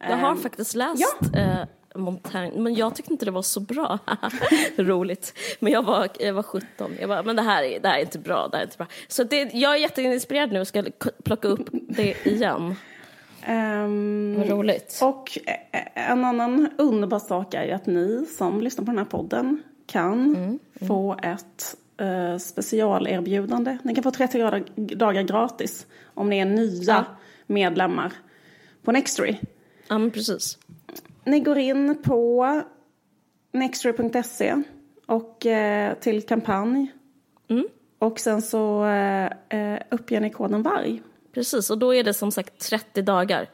[0.09, 1.63] Jag har faktiskt läst eh,
[1.95, 3.99] Montaigne, men jag tyckte inte det var så bra.
[4.77, 5.35] Roligt.
[5.61, 6.93] Men jag var, jag var 17.
[7.01, 8.49] Jag bara, men det här, är, det här är inte bra.
[8.49, 8.87] Det här är inte bra.
[9.09, 10.85] Så det, jag är jätteinspirerad nu och ska
[11.25, 12.75] plocka upp det igen.
[13.43, 14.99] Ehm, Vad roligt.
[15.03, 19.05] Och eh, en annan underbar sak är ju att ni som lyssnar på den här
[19.05, 20.59] podden kan
[20.89, 23.79] få ett eh, specialerbjudande.
[23.83, 24.39] Ni kan få 30
[24.97, 27.05] dagar, gratis om ni är nya
[27.47, 28.13] medlemmar
[28.83, 29.37] på Nextory.
[29.89, 30.59] Ja, men precis.
[31.29, 32.63] Ni går in på
[33.53, 34.63] nextory.se
[35.07, 36.93] och eh, till kampanj.
[37.99, 41.03] Och sen så eh, uppger ni koden VARG.
[41.35, 43.51] Precis, och då är det som sagt 30 dagar.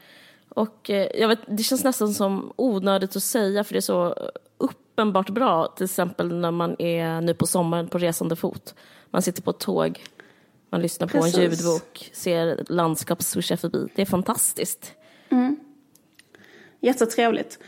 [0.48, 4.14] Och eh, jag vet, det känns nästan som onödigt att säga för det är så
[4.58, 8.74] uppenbart bra, till exempel när man är nu på sommaren på resande fot.
[9.10, 10.04] Man sitter på ett tåg,
[10.70, 11.36] man lyssnar på Precis.
[11.36, 13.88] en ljudbok, ser landskap swisha förbi.
[13.94, 14.92] Det är fantastiskt.
[16.84, 17.58] Jättetrevligt.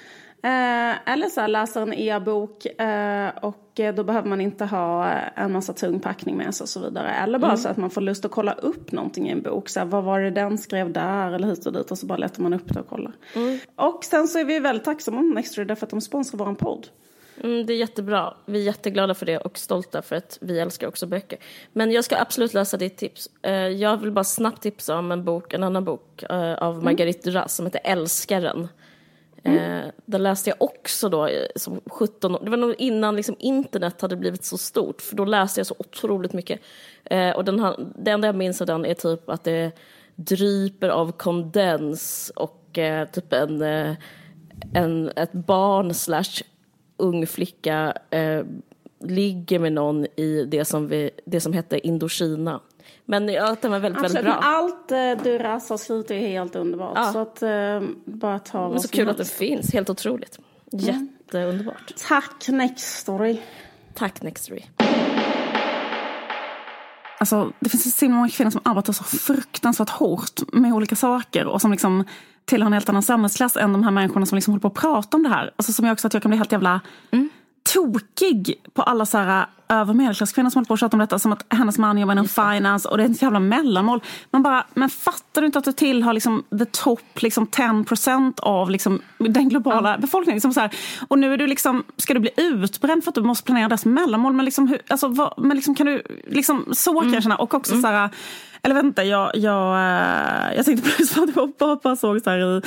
[0.43, 5.13] Eh, eller så här, läser en e-bok eh, och eh, då behöver man inte ha
[5.13, 7.11] eh, en massa tung packning med sig och så vidare.
[7.11, 9.69] Eller bara så att man får lust att kolla upp någonting i en bok.
[9.69, 12.19] Så här, vad var det den skrev där eller hit och dit och så bara
[12.19, 13.13] letar man upp det och kollar.
[13.77, 16.89] Och sen så är vi väldigt tacksamma om Nextory därför att de sponsrar vår podd.
[17.45, 18.35] Mm, det är jättebra.
[18.47, 21.39] Vi är jätteglada för det och stolta för att vi älskar också böcker.
[21.73, 23.31] Men jag ska absolut läsa ditt tips.
[23.43, 26.25] Eh, Jag vill bara snabbt tipsa om en bok, en annan bok
[26.59, 28.69] av Marguerite Duras som heter Älskaren.
[29.47, 29.85] Mm.
[29.85, 32.41] Eh, Den läste jag också då eh, som 17 år.
[32.45, 35.75] Det var nog innan liksom internet hade blivit så stort för då läste jag så
[35.79, 36.61] otroligt mycket.
[37.05, 39.73] Eh, Och den här, det enda jag minns av den är typ att det
[40.17, 43.95] dryper av kondens och eh, typ en, eh,
[44.75, 46.43] en, ett barn slash
[46.97, 48.43] ung flicka eh,
[49.05, 52.61] ligger med någon i det som, vi, det som hette Indokina.
[53.05, 54.35] Men ja, den var väldigt, väldigt Absolut, bra.
[54.35, 56.93] men allt eh, Duras har skrivit är helt underbart.
[56.95, 57.13] Ja.
[57.13, 59.37] Så att eh, bara ta Men så kul att det helst.
[59.37, 60.39] finns, helt otroligt.
[60.73, 61.95] Jätteunderbart.
[62.09, 63.39] Tack Nextory.
[63.95, 64.63] Tack Nextory.
[67.19, 71.61] Alltså, det finns så många kvinnor som arbetar så fruktansvärt hårt med olika saker och
[71.61, 72.05] som liksom
[72.45, 75.17] tillhör en helt annan samhällsklass än de här människorna som liksom håller på att prata
[75.17, 75.53] om det här.
[75.57, 76.81] Alltså, som jag också att jag kan bli helt jävla
[77.73, 81.33] tokig på alla så här över medelklasskvinnor som håller på att prata om detta som
[81.33, 84.03] att hennes man jobbar inom finance och det är ett jävla mellanmål.
[84.31, 88.71] Man bara, men fattar du inte att du tillhör liksom the top liksom 10% av
[88.71, 90.37] liksom den globala befolkningen?
[90.37, 90.71] Liksom så här.
[91.09, 93.85] Och nu är du liksom, ska du bli utbränd för att du måste planera deras
[93.85, 94.33] mellanmål?
[94.33, 97.37] Men, liksom, hur, alltså, vad, men liksom, kan du, liksom, så kan jag känna.
[97.37, 98.11] Och också så här,
[98.67, 102.31] eller inte, jag, jag, eh, jag tänkte precis på att jag bara, bara såg så
[102.31, 102.63] här i,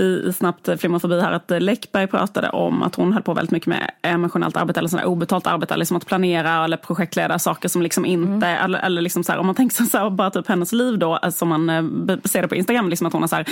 [0.00, 3.66] i, snabbt flimma förbi här att Läckberg pratade om att hon höll på väldigt mycket
[3.66, 7.82] med emotionellt arbete eller sån här obetalt arbete, liksom att planera eller projektleda saker som
[7.82, 10.48] liksom inte, eller, eller liksom så här, om man tänker sig så här, bara typ
[10.48, 11.82] hennes liv då, eh, som man eh,
[12.24, 13.46] ser det på Instagram, liksom att hon har så här,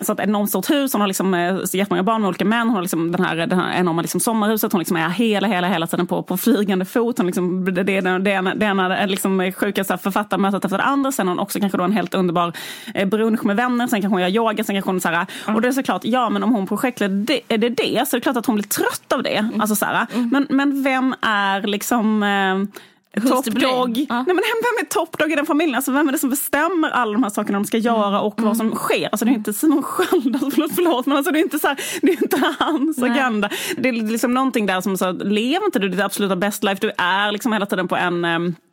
[0.00, 2.74] så ett enormt stort hus, hon har liksom eh, jättemånga barn med olika män, hon
[2.74, 5.86] har liksom den här, den här enorma liksom sommarhuset, hon liksom är hela, hela, hela
[5.86, 7.18] tiden på, på flygande fot.
[7.18, 10.78] Hon liksom, det, det, det, det, ena- det ena liksom sjuka så här författarmötet efter
[10.78, 12.52] det andra, sen har hon också kanske då en helt underbar
[12.94, 15.62] eh, brunch med vänner, sen kanske hon gör yoga, sen kanske hon så här, och
[15.62, 18.22] det är såklart, ja men om hon projektleder det, är det det, så är det
[18.22, 19.48] klart att hon blir trött av det.
[19.60, 22.80] Alltså så här, men, men vem är liksom eh?
[23.20, 23.98] Top dog.
[24.08, 24.14] Ja.
[24.14, 25.74] Nej, men vem är top dog i den familjen?
[25.74, 28.56] Alltså, vem är det som bestämmer alla de här sakerna de ska göra och vad
[28.56, 29.08] som sker?
[29.08, 31.68] Alltså, det är inte Simon Sköld, alltså, förlåt, förlåt, men alltså, det är inte, så
[31.68, 33.10] här, det är inte hans Nej.
[33.10, 33.50] agenda.
[33.76, 36.78] Det är liksom någonting där som så, lever inte du ditt absoluta best life?
[36.80, 38.24] Du är liksom hela tiden på en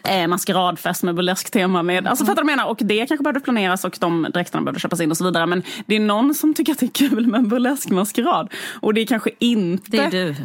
[0.07, 1.83] eh, maskeradfest med burlesktema.
[1.83, 2.69] Med, alltså, Fattar du vad jag menar?
[2.69, 5.45] Och det kanske behövde planeras och de dräkterna behövde köpas in och så vidare.
[5.45, 8.53] Men det är någon som tycker att det är kul med en burlesk maskerad.
[8.81, 9.91] Och det är kanske inte...
[9.91, 10.27] Det är du.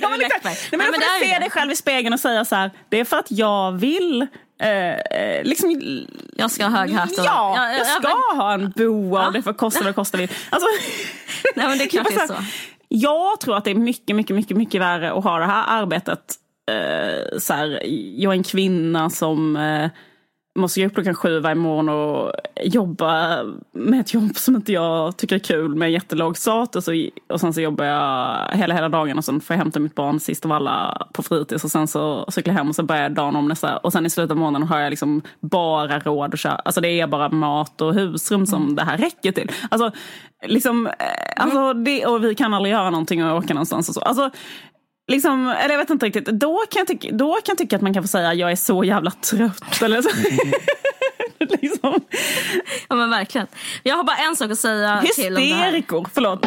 [0.00, 0.18] ja, men.
[0.18, 0.54] Läckberg.
[0.54, 2.56] Nej, men Nej, då men får du se dig själv i spegeln och säga så
[2.56, 4.26] här, det är för att jag vill
[4.62, 5.80] Eh, eh, liksom,
[6.36, 7.10] Jag ska ha hög hatt.
[7.10, 10.18] och- Ja, ja, jag ska ha en boa och det får kosta vad det kostar
[10.18, 10.30] vill.
[10.50, 10.68] Alltså,
[11.56, 12.44] Nej, men det är klart jag det är så.
[12.88, 16.34] Jag tror att det är mycket, mycket, mycket, mycket värre att ha det här arbetet.
[16.70, 17.82] Eh, så här,
[18.16, 19.90] jag är en kvinna som eh,
[20.58, 23.42] måste gå upp klockan sju varje morgon och jobba
[23.72, 26.88] med ett jobb som inte jag tycker är kul med jättelåg status.
[26.88, 26.94] Och,
[27.28, 30.20] och sen så jobbar jag hela, hela dagen och sen får jag hämta mitt barn
[30.20, 33.36] sist av alla på fritids och sen så cyklar jag hem och så börjar dagen
[33.36, 33.76] om nästa.
[33.76, 36.54] Och sen i slutet av månaden har jag liksom bara råd att köra.
[36.54, 39.50] Alltså det är bara mat och husrum som det här räcker till.
[39.70, 39.92] Alltså,
[40.46, 40.92] liksom, eh,
[41.36, 44.00] alltså det, och vi kan aldrig göra någonting och åka någonstans och så.
[44.00, 44.30] Alltså,
[45.10, 46.26] Liksom, eller jag vet inte riktigt.
[46.26, 48.56] Då kan, jag tycka, då kan jag tycka att man kan få säga jag är
[48.56, 49.82] så jävla trött.
[49.82, 50.08] Eller så.
[51.60, 52.00] liksom.
[52.88, 53.46] Ja men verkligen.
[53.82, 55.40] Jag har bara en sak att säga till om det.
[55.40, 56.46] Hysterikor, förlåt.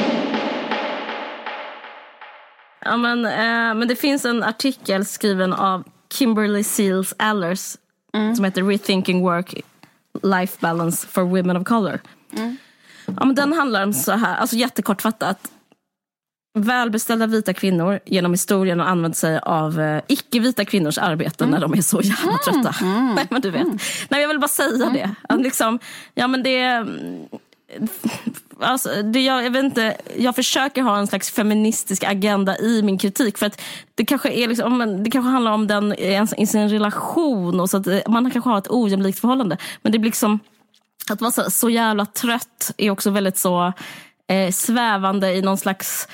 [2.86, 5.84] Ja, men, eh, men det finns en artikel skriven av
[6.14, 7.78] Kimberly Seals Allers
[8.36, 9.54] som heter Rethinking Work
[10.24, 12.00] Life Balance for Women of Color.
[13.06, 15.53] Ja, men den handlar om så här, alltså jättekortfattat.
[16.54, 21.74] Välbeställda vita kvinnor genom historien har använt sig av eh, icke-vita kvinnors arbete när de
[21.74, 22.76] är så jävla trötta.
[23.16, 23.68] Nej, men du vet.
[24.10, 25.16] Nej, jag vill bara säga det.
[25.30, 25.80] Att liksom,
[26.14, 26.86] ja, men det
[28.60, 32.98] Alltså, det, jag, jag, vet inte, jag försöker ha en slags feministisk agenda i min
[32.98, 33.38] kritik.
[33.38, 33.62] För att
[33.96, 35.94] det kanske, är liksom, det kanske handlar om den
[36.38, 37.60] i sin relation.
[37.60, 39.58] Och så att eh, man kanske har ett ojämlikt förhållande.
[39.82, 40.40] Men det blir liksom,
[41.10, 43.74] att vara så, så jävla trött är också väldigt så
[44.28, 46.08] eh, svävande i någon slags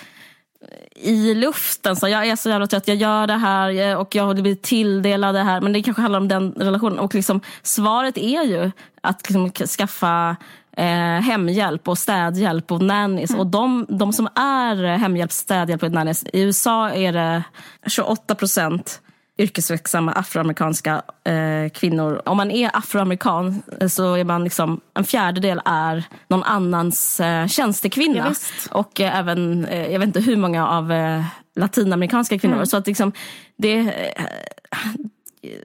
[0.95, 1.95] i luften.
[1.95, 5.35] Så jag är så jävla trött, jag gör det här eh, och jag blivit tilldelad
[5.35, 5.61] det här.
[5.61, 6.99] Men det kanske handlar om den relationen.
[6.99, 10.35] Och liksom, svaret är ju att liksom, skaffa
[10.77, 13.35] eh, hemhjälp och städhjälp och nannies.
[13.35, 17.43] Och de, de som är hemhjälp, städhjälp och nannies, i USA är det
[17.87, 19.01] 28 procent
[19.39, 22.21] yrkesverksamma afroamerikanska eh, kvinnor.
[22.25, 27.47] Om man är afroamerikan eh, så är man liksom, en fjärdedel är någon annans eh,
[27.47, 28.17] tjänstekvinna.
[28.17, 28.33] Ja,
[28.79, 31.23] och eh, även, eh, jag vet inte hur många av eh,
[31.55, 32.65] latinamerikanska kvinnor.
[32.65, 33.11] Så att liksom,
[33.57, 34.25] det, eh,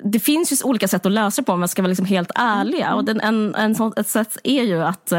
[0.05, 2.31] det finns ju olika sätt att lösa det på om man ska vara liksom helt
[2.35, 2.95] ärliga.
[2.95, 5.13] Och den, en, en sån, ett sätt är ju att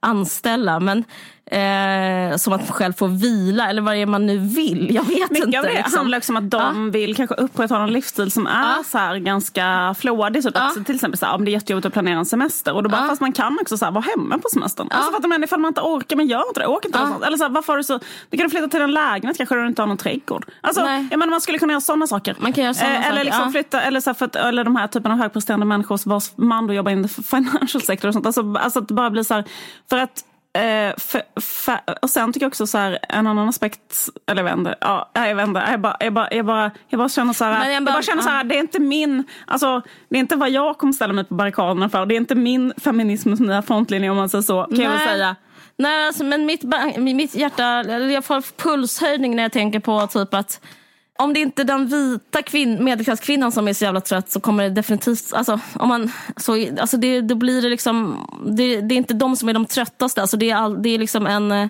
[0.00, 0.80] anställa.
[0.80, 1.04] Men
[1.50, 4.94] eh, som att själv få vila eller vad det är man nu vill.
[4.94, 5.58] Jag vet Mycket inte.
[5.58, 5.98] av det liksom.
[5.98, 8.82] handlar också om att de vill kanske upprätthålla en livsstil som är Ja.
[8.86, 10.42] så här ganska flådig.
[10.42, 10.56] Typ.
[10.56, 12.74] Att, till exempel så här, om det är jättejobbigt att planera en semester.
[12.74, 13.08] Och då bara, Ja.
[13.08, 14.88] Fast man kan också så här, vara hemma på semestern.
[14.90, 16.66] Alltså, fattar man, ifall man inte orkar, men gör inte det.
[16.66, 17.26] Åk inte Ja.
[17.26, 19.62] Eller så här, varför har du så, du kan flytta till en lägenhet kanske där
[19.62, 20.44] du inte har någon trädgård.
[20.60, 21.06] Alltså, Nej.
[21.10, 22.36] jag menar, man skulle kunna göra sådana saker.
[22.38, 23.50] Man kan göra såna Eller saker, liksom ja.
[23.50, 26.66] flytta, eller, så här, för att, eller de här typen av högpresterande människor vars man
[26.66, 28.26] då jobbar inom financial sector och sånt.
[28.26, 29.44] Alltså, alltså att det bara blir så här,
[29.90, 34.08] för att Eh, för, för, och sen tycker jag också så här, en annan aspekt,
[34.26, 37.32] eller jag inte, ja, jag inte, jag bara, jag bara, jag bara, jag bara känner
[37.32, 40.20] så här, jag jag bara- känner så här, det är inte min, alltså det är
[40.20, 43.62] inte vad jag kommer ställa mig på barrikaderna för, det är inte min feminisms nya
[43.62, 45.08] frontlinje om man säger så, kan jag väl Nej.
[45.08, 45.36] säga.
[45.76, 46.62] Nej, alltså, men mitt,
[46.96, 50.60] mitt hjärta, jag får pulshöjning när jag tänker på typ att
[51.22, 54.64] om det inte är den vita kvinn, medelklasskvinnan som är så jävla trött så kommer
[54.64, 58.96] det definitivt, alltså, om man, så, alltså det, då blir det liksom, det, det är
[58.96, 61.68] inte de som är de tröttaste, alltså det, är all, det är liksom en eh,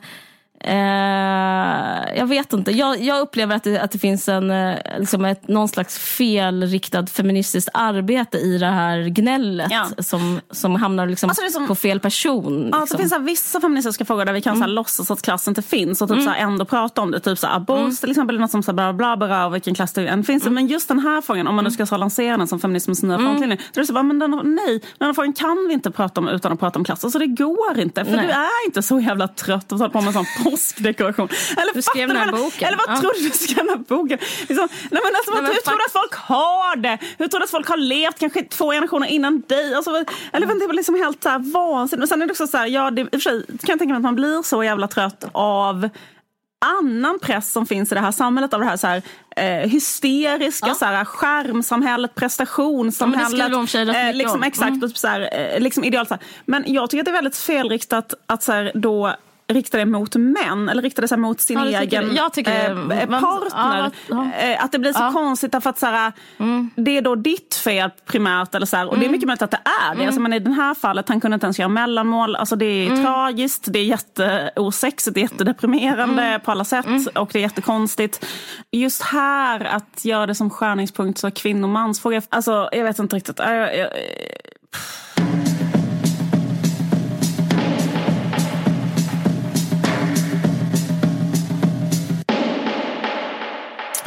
[0.60, 2.70] eh, jag vet inte.
[2.70, 7.06] Jag, jag upplever att det, att det finns en, eh, liksom ett, någon slags felriktad
[7.06, 9.86] feministiskt arbete i det här gnället Ja.
[9.98, 12.62] som, som hamnar liksom Alltså är som- på fel person.
[12.64, 12.86] Liksom.
[12.90, 15.62] det finns så vissa feministiska frågor där vi kan så här, låtsas att klass inte
[15.62, 17.20] finns och typ, så här, ändå prata om det.
[17.20, 19.74] Typ så här, abort till exempel är något som så här, bla bla bla vilken
[19.74, 20.44] klass det än finns.
[20.44, 23.18] Men just den här frågan, om man nu ska så lansera den som feminismens nya
[23.18, 23.56] frontlinje.
[23.56, 26.20] Då är det så bara, men den, nej, den här frågan kan vi inte prata
[26.20, 27.04] om utan att prata om klass.
[27.04, 28.04] Alltså det går inte.
[28.04, 28.26] För Nej.
[28.26, 31.28] du är inte så jävla trött att hålla på med sån påskdekoration.
[31.56, 32.68] Eller, Du skrev den här boken.
[32.68, 33.00] Eller vad Ja.
[33.00, 34.18] tror du skrev den här boken?
[34.48, 36.98] Liksom, nej, men alltså, Nej, men hur tror du att folk har det?
[37.18, 39.74] Hur tror du att folk har levt kanske två generationer innan dig?
[39.74, 39.90] Alltså,
[40.32, 41.98] eller vad- det var liksom helt så här vansinnigt.
[41.98, 43.78] Men sen är det också så här, ja, det, i och för sig kan jag
[43.78, 45.88] tänka mig att man blir så jävla trött av
[46.80, 49.02] annan press som finns i det här samhället av det här, så här
[49.36, 50.74] eh, hysteriska Ja.
[50.74, 53.38] så här, skärmsamhället, prestationssamhället.
[53.38, 54.42] Ja, rätt mycket liksom, om.
[54.42, 54.82] Exakt, Mm.
[54.82, 56.08] och typ så här, eh, liksom idealt.
[56.08, 56.22] Så här.
[56.46, 59.16] Men jag tycker att det är väldigt felriktat att så här, då
[59.52, 62.14] rikta det mot män eller rikta det så här mot sin Ja, egen.
[62.14, 62.50] Jag det.
[62.50, 63.90] eh, partner.
[64.08, 64.48] ja, ja.
[64.48, 66.12] Eh, Att det blir så konstigt därför att så här,
[66.76, 68.54] det är då ditt fel primärt.
[68.54, 69.00] Eller så här, och Mm.
[69.00, 70.06] det är mycket möjligt att det är det.
[70.06, 72.36] Alltså, men i det här fallet, han kunde inte ens göra mellanmål.
[72.36, 73.04] Alltså, det är Mm.
[73.04, 76.40] tragiskt, det är jätteosexigt, det är jättedeprimerande Mm.
[76.40, 76.86] på alla sätt.
[77.14, 78.26] Och det är jättekonstigt.
[78.72, 82.22] Just här, att göra det som skärningspunkt så kvinno och mansfråga.
[82.28, 83.38] Alltså, jag vet inte riktigt.
[83.38, 83.88] Jag, jag, jag,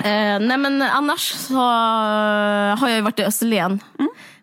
[0.03, 1.55] Eh, nej men annars så
[2.79, 3.79] har jag ju varit i Österlen.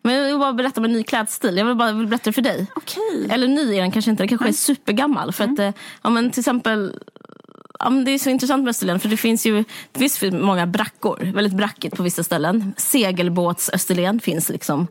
[0.02, 1.56] Men jag vill bara berätta om en ny klädstil.
[1.56, 2.66] Jag vill bara berätta för dig.
[2.74, 3.28] Okej.
[3.30, 5.32] Eller ny är den kanske inte, den kanske är supergammal.
[5.32, 5.70] För att, eh,
[6.02, 6.98] ja, men till exempel,
[8.04, 11.32] det är så intressant med Österlen för det finns ju det finns många brackor.
[11.34, 12.74] Väldigt brackigt på vissa ställen.
[12.76, 14.86] Segelbåts Österlen finns liksom.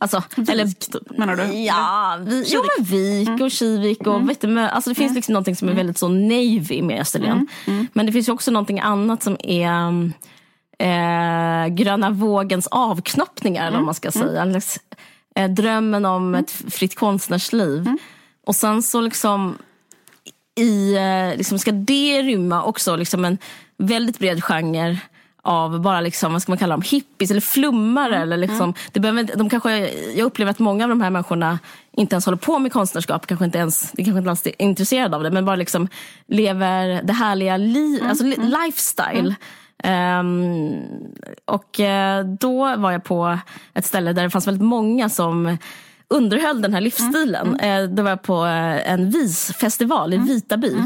[0.00, 1.42] Alltså, eller, typ, menar du?
[1.42, 4.06] Ja, vi, jo, men Vik och Kivik.
[4.06, 7.00] Och, vet du, men, alltså, det finns liksom någonting som är väldigt så navy med
[7.00, 7.46] Österlen.
[7.92, 10.12] Men det finns ju också någonting annat som är
[10.78, 14.50] eh, gröna vågens avknoppningar, eller vad man ska säga.
[14.50, 14.80] Slags,
[15.34, 17.86] eh, drömmen om ett fritt konstnärsliv.
[18.46, 19.58] Och sen så liksom
[20.58, 23.38] i, eh, liksom ska det rymma också liksom en
[23.76, 24.98] väldigt bred genre
[25.42, 28.16] av bara liksom, vad ska man kalla dem, hippies eller flummare.
[28.16, 31.58] Eller liksom, det behöver, de kanske, jag upplever att många av de här människorna
[31.92, 35.16] inte ens håller på med konstnärskap, kanske inte ens, det kanske inte alls är intresserade
[35.16, 35.88] av det, men bara liksom
[36.26, 39.34] lever det härliga liv, alltså li, lifestyle.
[39.82, 40.82] Ehm,
[41.44, 43.38] och eh, då var jag på
[43.74, 45.58] ett ställe där det fanns väldigt många som
[46.10, 47.60] underhöll den här livsstilen.
[47.60, 50.76] Eh, Det var på eh, en visfestival i Vitaby.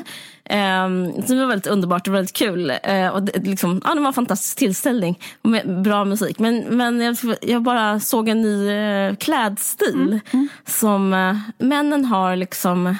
[0.44, 1.12] Mm.
[1.26, 2.72] Så det var väldigt underbart och väldigt kul.
[2.82, 6.38] Eh, Och det, liksom, ja, det var en fantastisk tillställning med bra musik.
[6.38, 10.20] Men, men jag, jag bara såg en ny eh, klädstil
[10.66, 12.96] som eh, männen har liksom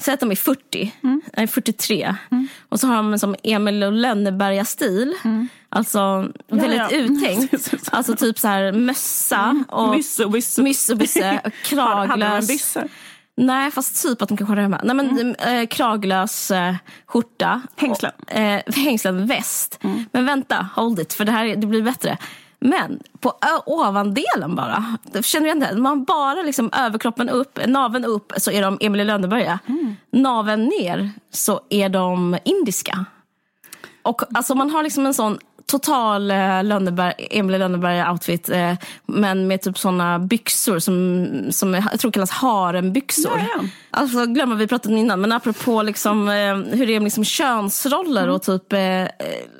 [0.00, 0.92] Säg att de är 40,
[1.36, 2.14] nej 43.
[2.68, 5.14] Och så har de en som Emil och Lönneberga-stil.
[5.74, 6.90] Alltså väldigt ja.
[6.90, 7.74] uttänkt.
[7.92, 10.62] Alltså typ så här mössa och Mysse och bysse.
[10.62, 11.40] myss och bysse,
[11.72, 12.48] och Hade en kraglös.
[12.48, 12.88] bysse?
[13.36, 14.80] Nej, fast typ att de kanske har det hemma.
[14.84, 16.74] Nej, men, eh, kraglös eh,
[17.06, 17.62] skjorta.
[17.76, 18.12] Hängslen.
[18.22, 19.78] Och, eh, hängslen, väst.
[20.12, 22.18] Men vänta, hold it, för det här det blir bättre.
[22.58, 28.32] Men på ö- ovandelen bara, känner jag inte, man bara liksom överkroppen upp, naveln upp
[28.36, 29.58] så är de Emil i Lönneberga.
[30.12, 33.04] Naveln ner så är de indiska.
[34.02, 38.74] Och alltså man har liksom en sån total eh, Lönneberg, Emil Lönneberga-outfit eh,
[39.06, 43.38] men med typ såna byxor som, som jag tror kallas harembyxor.
[43.38, 43.68] Ja, ja.
[43.90, 47.02] Alltså glöm vad vi pratade om innan, men apropå liksom, eh, hur det är med
[47.02, 49.08] liksom könsroller och typ eh, eh,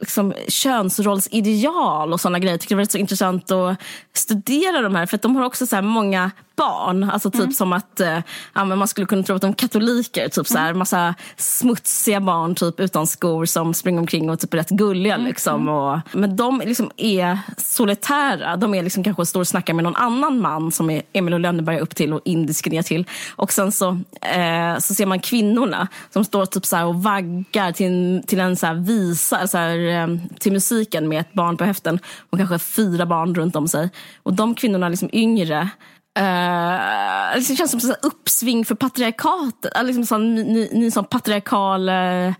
[0.00, 2.52] liksom könsrollsideal och såna grejer.
[2.52, 3.76] Jag tycker det var så intressant att
[4.12, 7.10] studera de här för de har också så här många barn.
[7.10, 8.18] Alltså typ som att eh,
[8.54, 10.28] ja, man skulle kunna tro att de är katoliker.
[10.28, 14.58] Typ så här, massa smutsiga barn typ utan skor som springer omkring och typ är
[14.58, 15.16] rätt gulliga.
[15.16, 18.56] Liksom, och, men de liksom är solitära.
[18.56, 21.40] De är liksom kanske står och snackar med någon annan man som är Emil och
[21.40, 23.06] Lönneberga upp till och indisk ner till.
[23.36, 23.88] Och sen så,
[24.20, 28.56] eh, så ser man kvinnorna som står typ så och vaggar till en, till en
[28.56, 31.98] så visa, så här, eh, till musiken med ett barn på höften
[32.30, 33.90] och kanske fyra barn runt om sig.
[34.22, 35.70] Och de kvinnorna är liksom yngre.
[36.18, 39.78] Uh, det känns som ett uppsving för patriarkatet.
[39.78, 42.32] Uh, liksom sån, ny, ny sån patriarkal uh,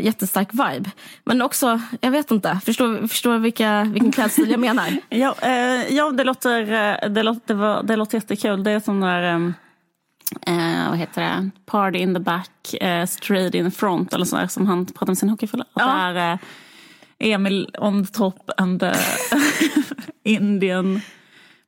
[0.00, 0.90] jättestark vibe.
[1.24, 4.88] Men också, jag vet inte, förstår, förstår vilka, vilken klädstil jag menar?
[5.08, 6.64] Ja, eh, ja det, låter,
[7.08, 8.64] det, låter, det, var, det låter jättekul.
[8.64, 9.54] Det är som där, ehm,
[10.46, 14.66] eh, vad heter det, party in the back, eh, straight in front eller sådär som
[14.66, 15.68] han pratade om sin hockeyförlåt.
[15.74, 16.38] Ja.
[17.18, 18.84] Emil on the top and
[20.24, 21.00] Indian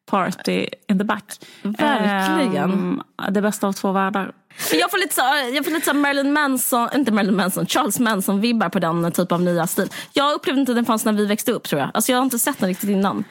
[0.07, 1.25] party in the back.
[1.63, 2.73] Verkligen.
[2.73, 4.33] Ehm, det bästa av två världar.
[4.73, 5.21] Jag får lite så,
[5.55, 9.43] jag får lite så Marilyn Manson, inte Marilyn Manson, Charles Manson-vibbar på den typ av
[9.43, 9.89] nya stil.
[10.13, 11.91] Jag upplevde inte den fanns när vi växte upp tror jag.
[11.95, 13.25] Alltså jag har inte sett den riktigt innan.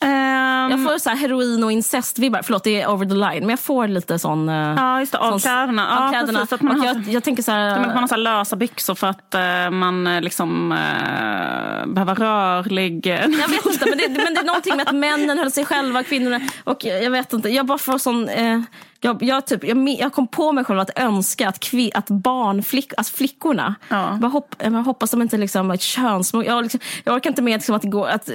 [0.00, 3.60] Ehm, Jag får så heroin och incest-vibbar, förlåt det är over the line, men jag
[3.60, 4.48] får lite sån...
[4.48, 5.18] eh, Ja, just det.
[5.18, 5.96] Av kläderna.
[5.98, 6.38] av Ja, kläderna.
[6.38, 7.80] precis, att man och har- jag, jag tänker så här...
[7.80, 13.06] Man har så här lösa byxor för att eh, man eh, liksom eh, behöver rörlig...
[13.06, 16.02] Jag vet inte, men det, men det är någonting med att männen höll sig själva,
[16.02, 16.40] kvinnorna.
[16.64, 18.28] Och jag vet inte, jag bara får sån...
[18.28, 18.60] Eh,
[19.00, 22.92] jag, jag, typ, jag, jag kom på mig själv att önska att, kvi, att barnflick,
[22.96, 24.18] alltså flickorna, Ja.
[24.22, 26.44] jag hopp, jag hoppas de inte liksom, ett könsmord.
[26.44, 28.08] Jag, liksom, jag orkar inte med liksom, att det går...
[28.08, 28.26] Att,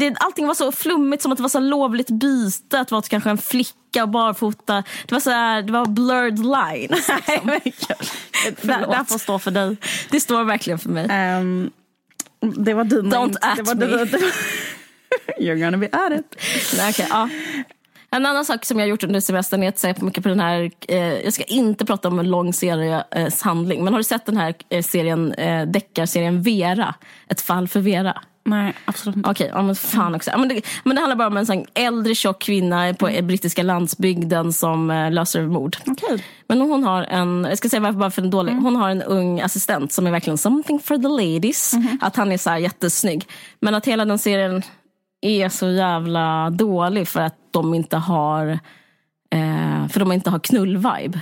[0.00, 3.30] det, allting var så flummigt, som att det var så lovligt byte att vara kanske
[3.30, 4.82] en flicka och barfota.
[5.06, 7.08] Det var, så här, det var blurred lines.
[7.64, 7.96] Liksom.
[8.60, 9.76] det, det här får stå för dig.
[10.10, 11.06] Det står verkligen för mig.
[11.10, 11.70] Ehm,
[12.40, 13.16] det var dina...
[13.16, 13.86] Don't det at var, me.
[13.86, 14.32] Det var, det var,
[15.40, 16.36] You're gonna be at it.
[16.76, 17.28] Nej, okej, ja.
[18.14, 20.40] En annan sak som jag har gjort under semestern är att se mycket på den
[20.40, 24.26] här, eh, jag ska inte prata om en lång series handling, men har du sett
[24.26, 26.94] den här eh, serien, eh, deckarserien Vera?
[27.28, 28.22] Ett fall för Vera?
[28.44, 29.30] Nej, absolut inte.
[29.30, 30.30] Okej, ja, men fan också.
[30.30, 33.24] Ja, men, det, men det handlar bara om en sån äldre tjock kvinna på eh,
[33.24, 35.76] brittiska landsbygden som eh, löser mord.
[35.86, 36.24] Okej.
[36.48, 38.52] Men hon har en, jag ska säga varför bara för den dålig.
[38.52, 41.74] Hon har en ung assistent som är verkligen something for the ladies.
[42.00, 43.28] Att han är så här jättesnygg.
[43.60, 44.62] Men att hela den serien
[45.24, 48.46] är så jävla dålig för att de inte har
[49.30, 51.20] eh, för de inte har knull-vibe.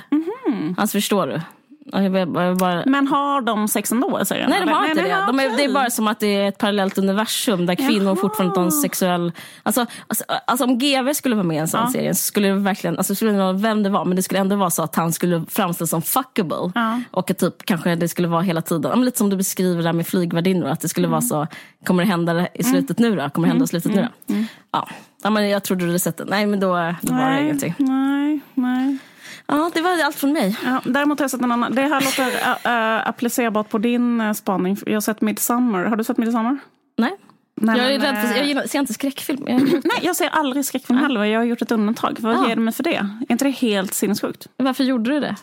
[0.76, 1.40] Alltså förstår du?
[1.84, 4.50] Jag jag bara, Men har de sex ändå i serien?
[4.50, 5.24] Nej, de har inte Nej, det.
[5.26, 8.16] De är, det är bara som att det är ett parallellt universum där kvinnor Jaha.
[8.16, 9.32] fortfarande har en sexuell...
[9.62, 11.90] Alltså, alltså, alltså om GV skulle vara med i en sån Ja.
[11.92, 14.22] serie så skulle det verkligen, alltså det skulle inte vara vem det var, men det
[14.22, 16.72] skulle ändå vara så att han skulle framställas som fuckable.
[16.74, 17.00] Ja.
[17.10, 20.06] Och att typ kanske det skulle vara hela tiden, lite som du beskriver där med
[20.06, 21.46] flygvärdinnor, att det skulle vara så,
[21.86, 23.30] kommer det hända i slutet nu då?
[23.30, 24.34] Kommer det hända i slutet nu då?
[24.72, 24.88] Ja.
[25.22, 26.24] ja, men jag trodde du hade sett det.
[26.24, 26.74] Nej, men då, då
[27.14, 27.74] var det Nej, ingenting.
[27.78, 28.98] nej, nej.
[29.46, 30.58] Ja, det var allt från mig.
[30.64, 31.74] Ja, däremot har jag sett en annan.
[31.74, 34.76] Det här låter ä, ä, applicerbart på din uh, spaning.
[34.86, 35.84] Jag har sett Midsummer.
[35.84, 36.58] Har du sett Midsummer?
[36.98, 37.16] Nej.
[37.54, 39.44] Nej, jag är men, rädd för, jag gillar, ser inte skräckfilm.
[39.48, 41.24] Jag, Nej, jag ser aldrig skräckfilm heller.
[41.24, 42.16] Jag har gjort ett undantag.
[42.20, 42.48] Vad Ja.
[42.48, 42.96] ger du mig för det?
[42.96, 44.46] Är inte det helt sinnessjukt?
[44.56, 45.36] varför gjorde du det?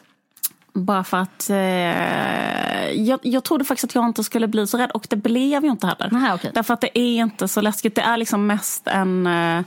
[0.73, 4.91] Bara för att eh, jag, jag trodde faktiskt att jag inte skulle bli så rädd
[4.91, 6.09] och det blev jag inte heller.
[6.11, 6.51] Nähä, okej.
[6.53, 7.95] Därför att det är inte så läskigt.
[7.95, 9.61] Det är liksom mest en eh,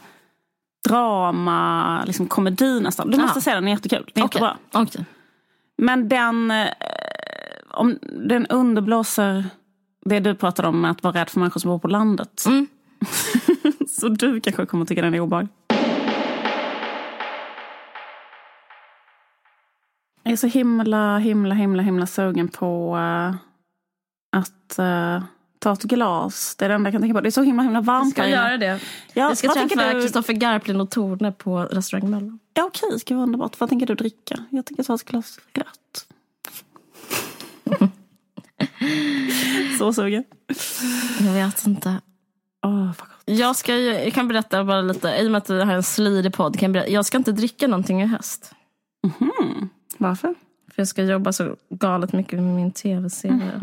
[0.88, 3.10] drama, liksom komedi nästan.
[3.10, 3.40] Du måste Ja.
[3.40, 4.10] se den, den är jättekul.
[4.14, 4.42] Den är Okej.
[4.42, 4.82] jättebra.
[4.82, 5.04] Okej.
[5.78, 6.68] Men den, eh,
[7.70, 9.44] om, den underblåser
[10.04, 12.44] det du pratade om med att vara rädd för människor som bor på landet.
[12.46, 12.66] Mm.
[13.88, 15.50] så du kanske kommer tycka den är obehaglig.
[20.24, 23.34] Jag är så himla, himla, himla, himla sugen på eh,
[24.36, 25.22] att eh,
[25.62, 26.56] ta ett glas.
[26.58, 27.20] Det är det enda jag kan tänka på.
[27.20, 28.48] Det är så himla, himla varmt Ska här jag inne.
[28.48, 28.80] göra det?
[29.12, 29.92] Ja, Jag ska träffa?
[29.92, 32.38] Kristoffer Garplind och Torne på restaurang Möllan.
[32.54, 33.60] Ja, okej, ska vara underbart.
[33.60, 34.36] Vad tänker du dricka?
[34.50, 36.06] Jag tänker ta ett glas rött.
[39.78, 40.24] så sugen.
[41.20, 42.00] Jag vet inte.
[42.62, 43.02] Gott.
[43.24, 46.32] Jag, ska, jag kan berätta bara lite, i och med att du har en slirig
[46.34, 48.54] podd, kan jag, berätta, jag ska inte dricka någonting i höst.
[49.98, 50.34] Varför?
[50.74, 53.60] För jag ska jobba så galet mycket med min tv-serie.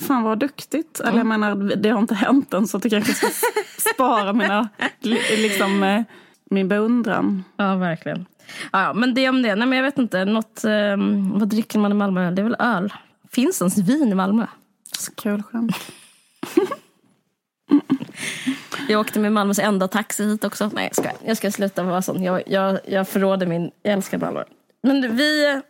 [0.00, 1.00] Fan vad duktigt.
[1.00, 3.26] Eller jag menar, det har inte hänt än så att jag kanske ska
[3.94, 4.68] spara mina,
[5.00, 6.02] li- liksom, eh,
[6.50, 7.44] min beundran.
[7.56, 8.26] Ja, verkligen.
[8.72, 9.54] Ja, men det om det.
[9.54, 10.24] Nej, men jag vet inte.
[10.24, 12.30] Något, ehm, vad dricker man i Malmö?
[12.30, 12.92] Det är väl öl?
[13.32, 14.46] Finns ens vin i Malmö?
[14.98, 15.76] Så kul skämt.
[18.88, 20.70] Jag åkte med Malmös enda taxi hit också.
[20.74, 22.22] Nej, jag ska, jag ska sluta vara sån.
[22.22, 23.70] Jag, jag, jag förråder min...
[23.82, 24.44] Jag älskar Malmö.
[24.82, 25.60] Men vi,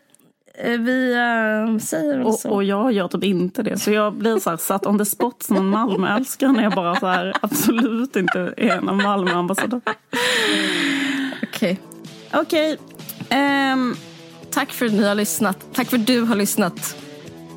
[0.62, 2.48] vi äh, säger väl så.
[2.48, 3.78] Och, och jag gör typ inte det.
[3.78, 6.96] Så jag blir så här, satt on the spot som en Malmöälskare när jag bara
[6.96, 9.80] så här, absolut inte är en Malmö-ambassadör.
[11.42, 11.80] Okej.
[12.32, 12.78] Okej.
[13.28, 13.94] ehm,
[14.50, 15.66] Tack för att ni har lyssnat.
[15.72, 16.96] Tack för att du har lyssnat.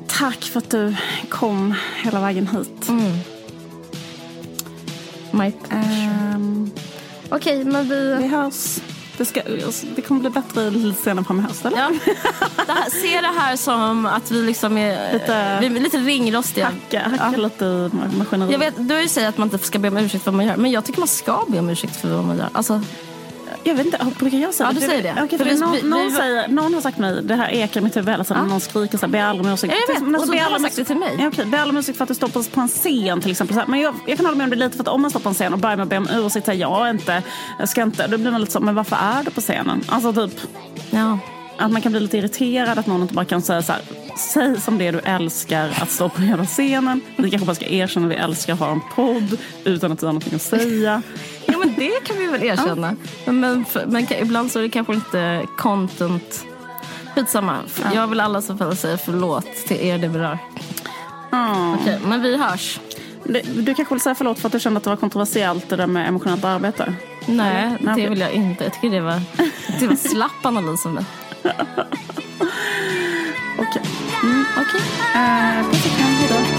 [0.06, 0.94] tack för att du
[1.28, 2.88] kom hela vägen hit.
[5.30, 5.52] My...
[5.70, 6.70] Ehm,
[7.28, 8.14] Okej, men vi...
[8.20, 8.78] vi hörs.
[9.16, 9.40] Det, ska,
[9.96, 11.78] det kommer bli bättre lite senare fram i höst, eller?
[11.78, 11.90] Ja.
[12.66, 16.64] Det här, se det här som att vi liksom är Lite- vi är lite ringrostiga.
[16.66, 18.52] Hacka, hacka lite i maskineriet.
[18.52, 20.56] Jag vet, du säger att man inte ska be om ursäkt för vad man gör.
[20.56, 22.48] Men jag tycker man ska be om ursäkt för vad man gör.
[22.52, 22.80] Alltså,
[23.66, 25.22] Jag vet inte, brukar jag säga Ja, du säger det.
[25.22, 27.80] Okej, För vi- någon, vi- vi- någon, säger, någon har sagt mig, det här ekar
[27.80, 29.72] i mitt huvud hela tiden, någon skriker så här, be aldrig om ursäkt.
[29.72, 30.02] Ja, jag vet.
[30.02, 31.16] Men Och så har sagt det till mig.
[31.18, 33.60] Ja, okej, be aldrig om ursäkt för att du står på, en scen till exempel.
[33.66, 35.28] Men jag, jag kan hålla med om det lite för att om man står på
[35.28, 37.22] en scen och börjar med att be om ursäkt, här, jag inte,
[37.58, 39.84] jag ska inte, då blir man lite så, men varför är du på scenen?
[39.88, 40.40] Alltså typ,
[40.90, 41.18] ja.
[41.58, 43.82] att man kan bli lite irriterad att någon inte bara kan säga så här,
[44.32, 47.00] säg som det du älskar att stå på hela scenen.
[47.16, 50.06] Vi kanske bara ska erkänna att vi älskar att ha en podd utan att du
[50.06, 51.02] har någonting att säga.
[51.52, 52.96] ja, men det kan vi väl erkänna.
[53.24, 56.44] Men, men, men ibland så är det kanske inte content.
[57.14, 57.58] Skitsamma.
[57.94, 60.38] Jag vill alla så fall säga förlåt till er det berör.
[61.32, 61.74] Mm.
[61.74, 62.80] Okej, men vi hörs.
[63.24, 65.76] Du, du kanske vill säga förlåt för att du kände att det var kontroversiellt det
[65.76, 66.94] där med emotionellt arbete?
[67.26, 68.64] Nej, Nej, det vill jag inte.
[68.64, 69.20] Jag tycker det var,
[69.80, 71.04] det var slapp analys av mig.
[73.58, 73.82] Okej.
[74.56, 74.80] Okej.
[75.14, 76.55] Eh, puss och kram, hejdå.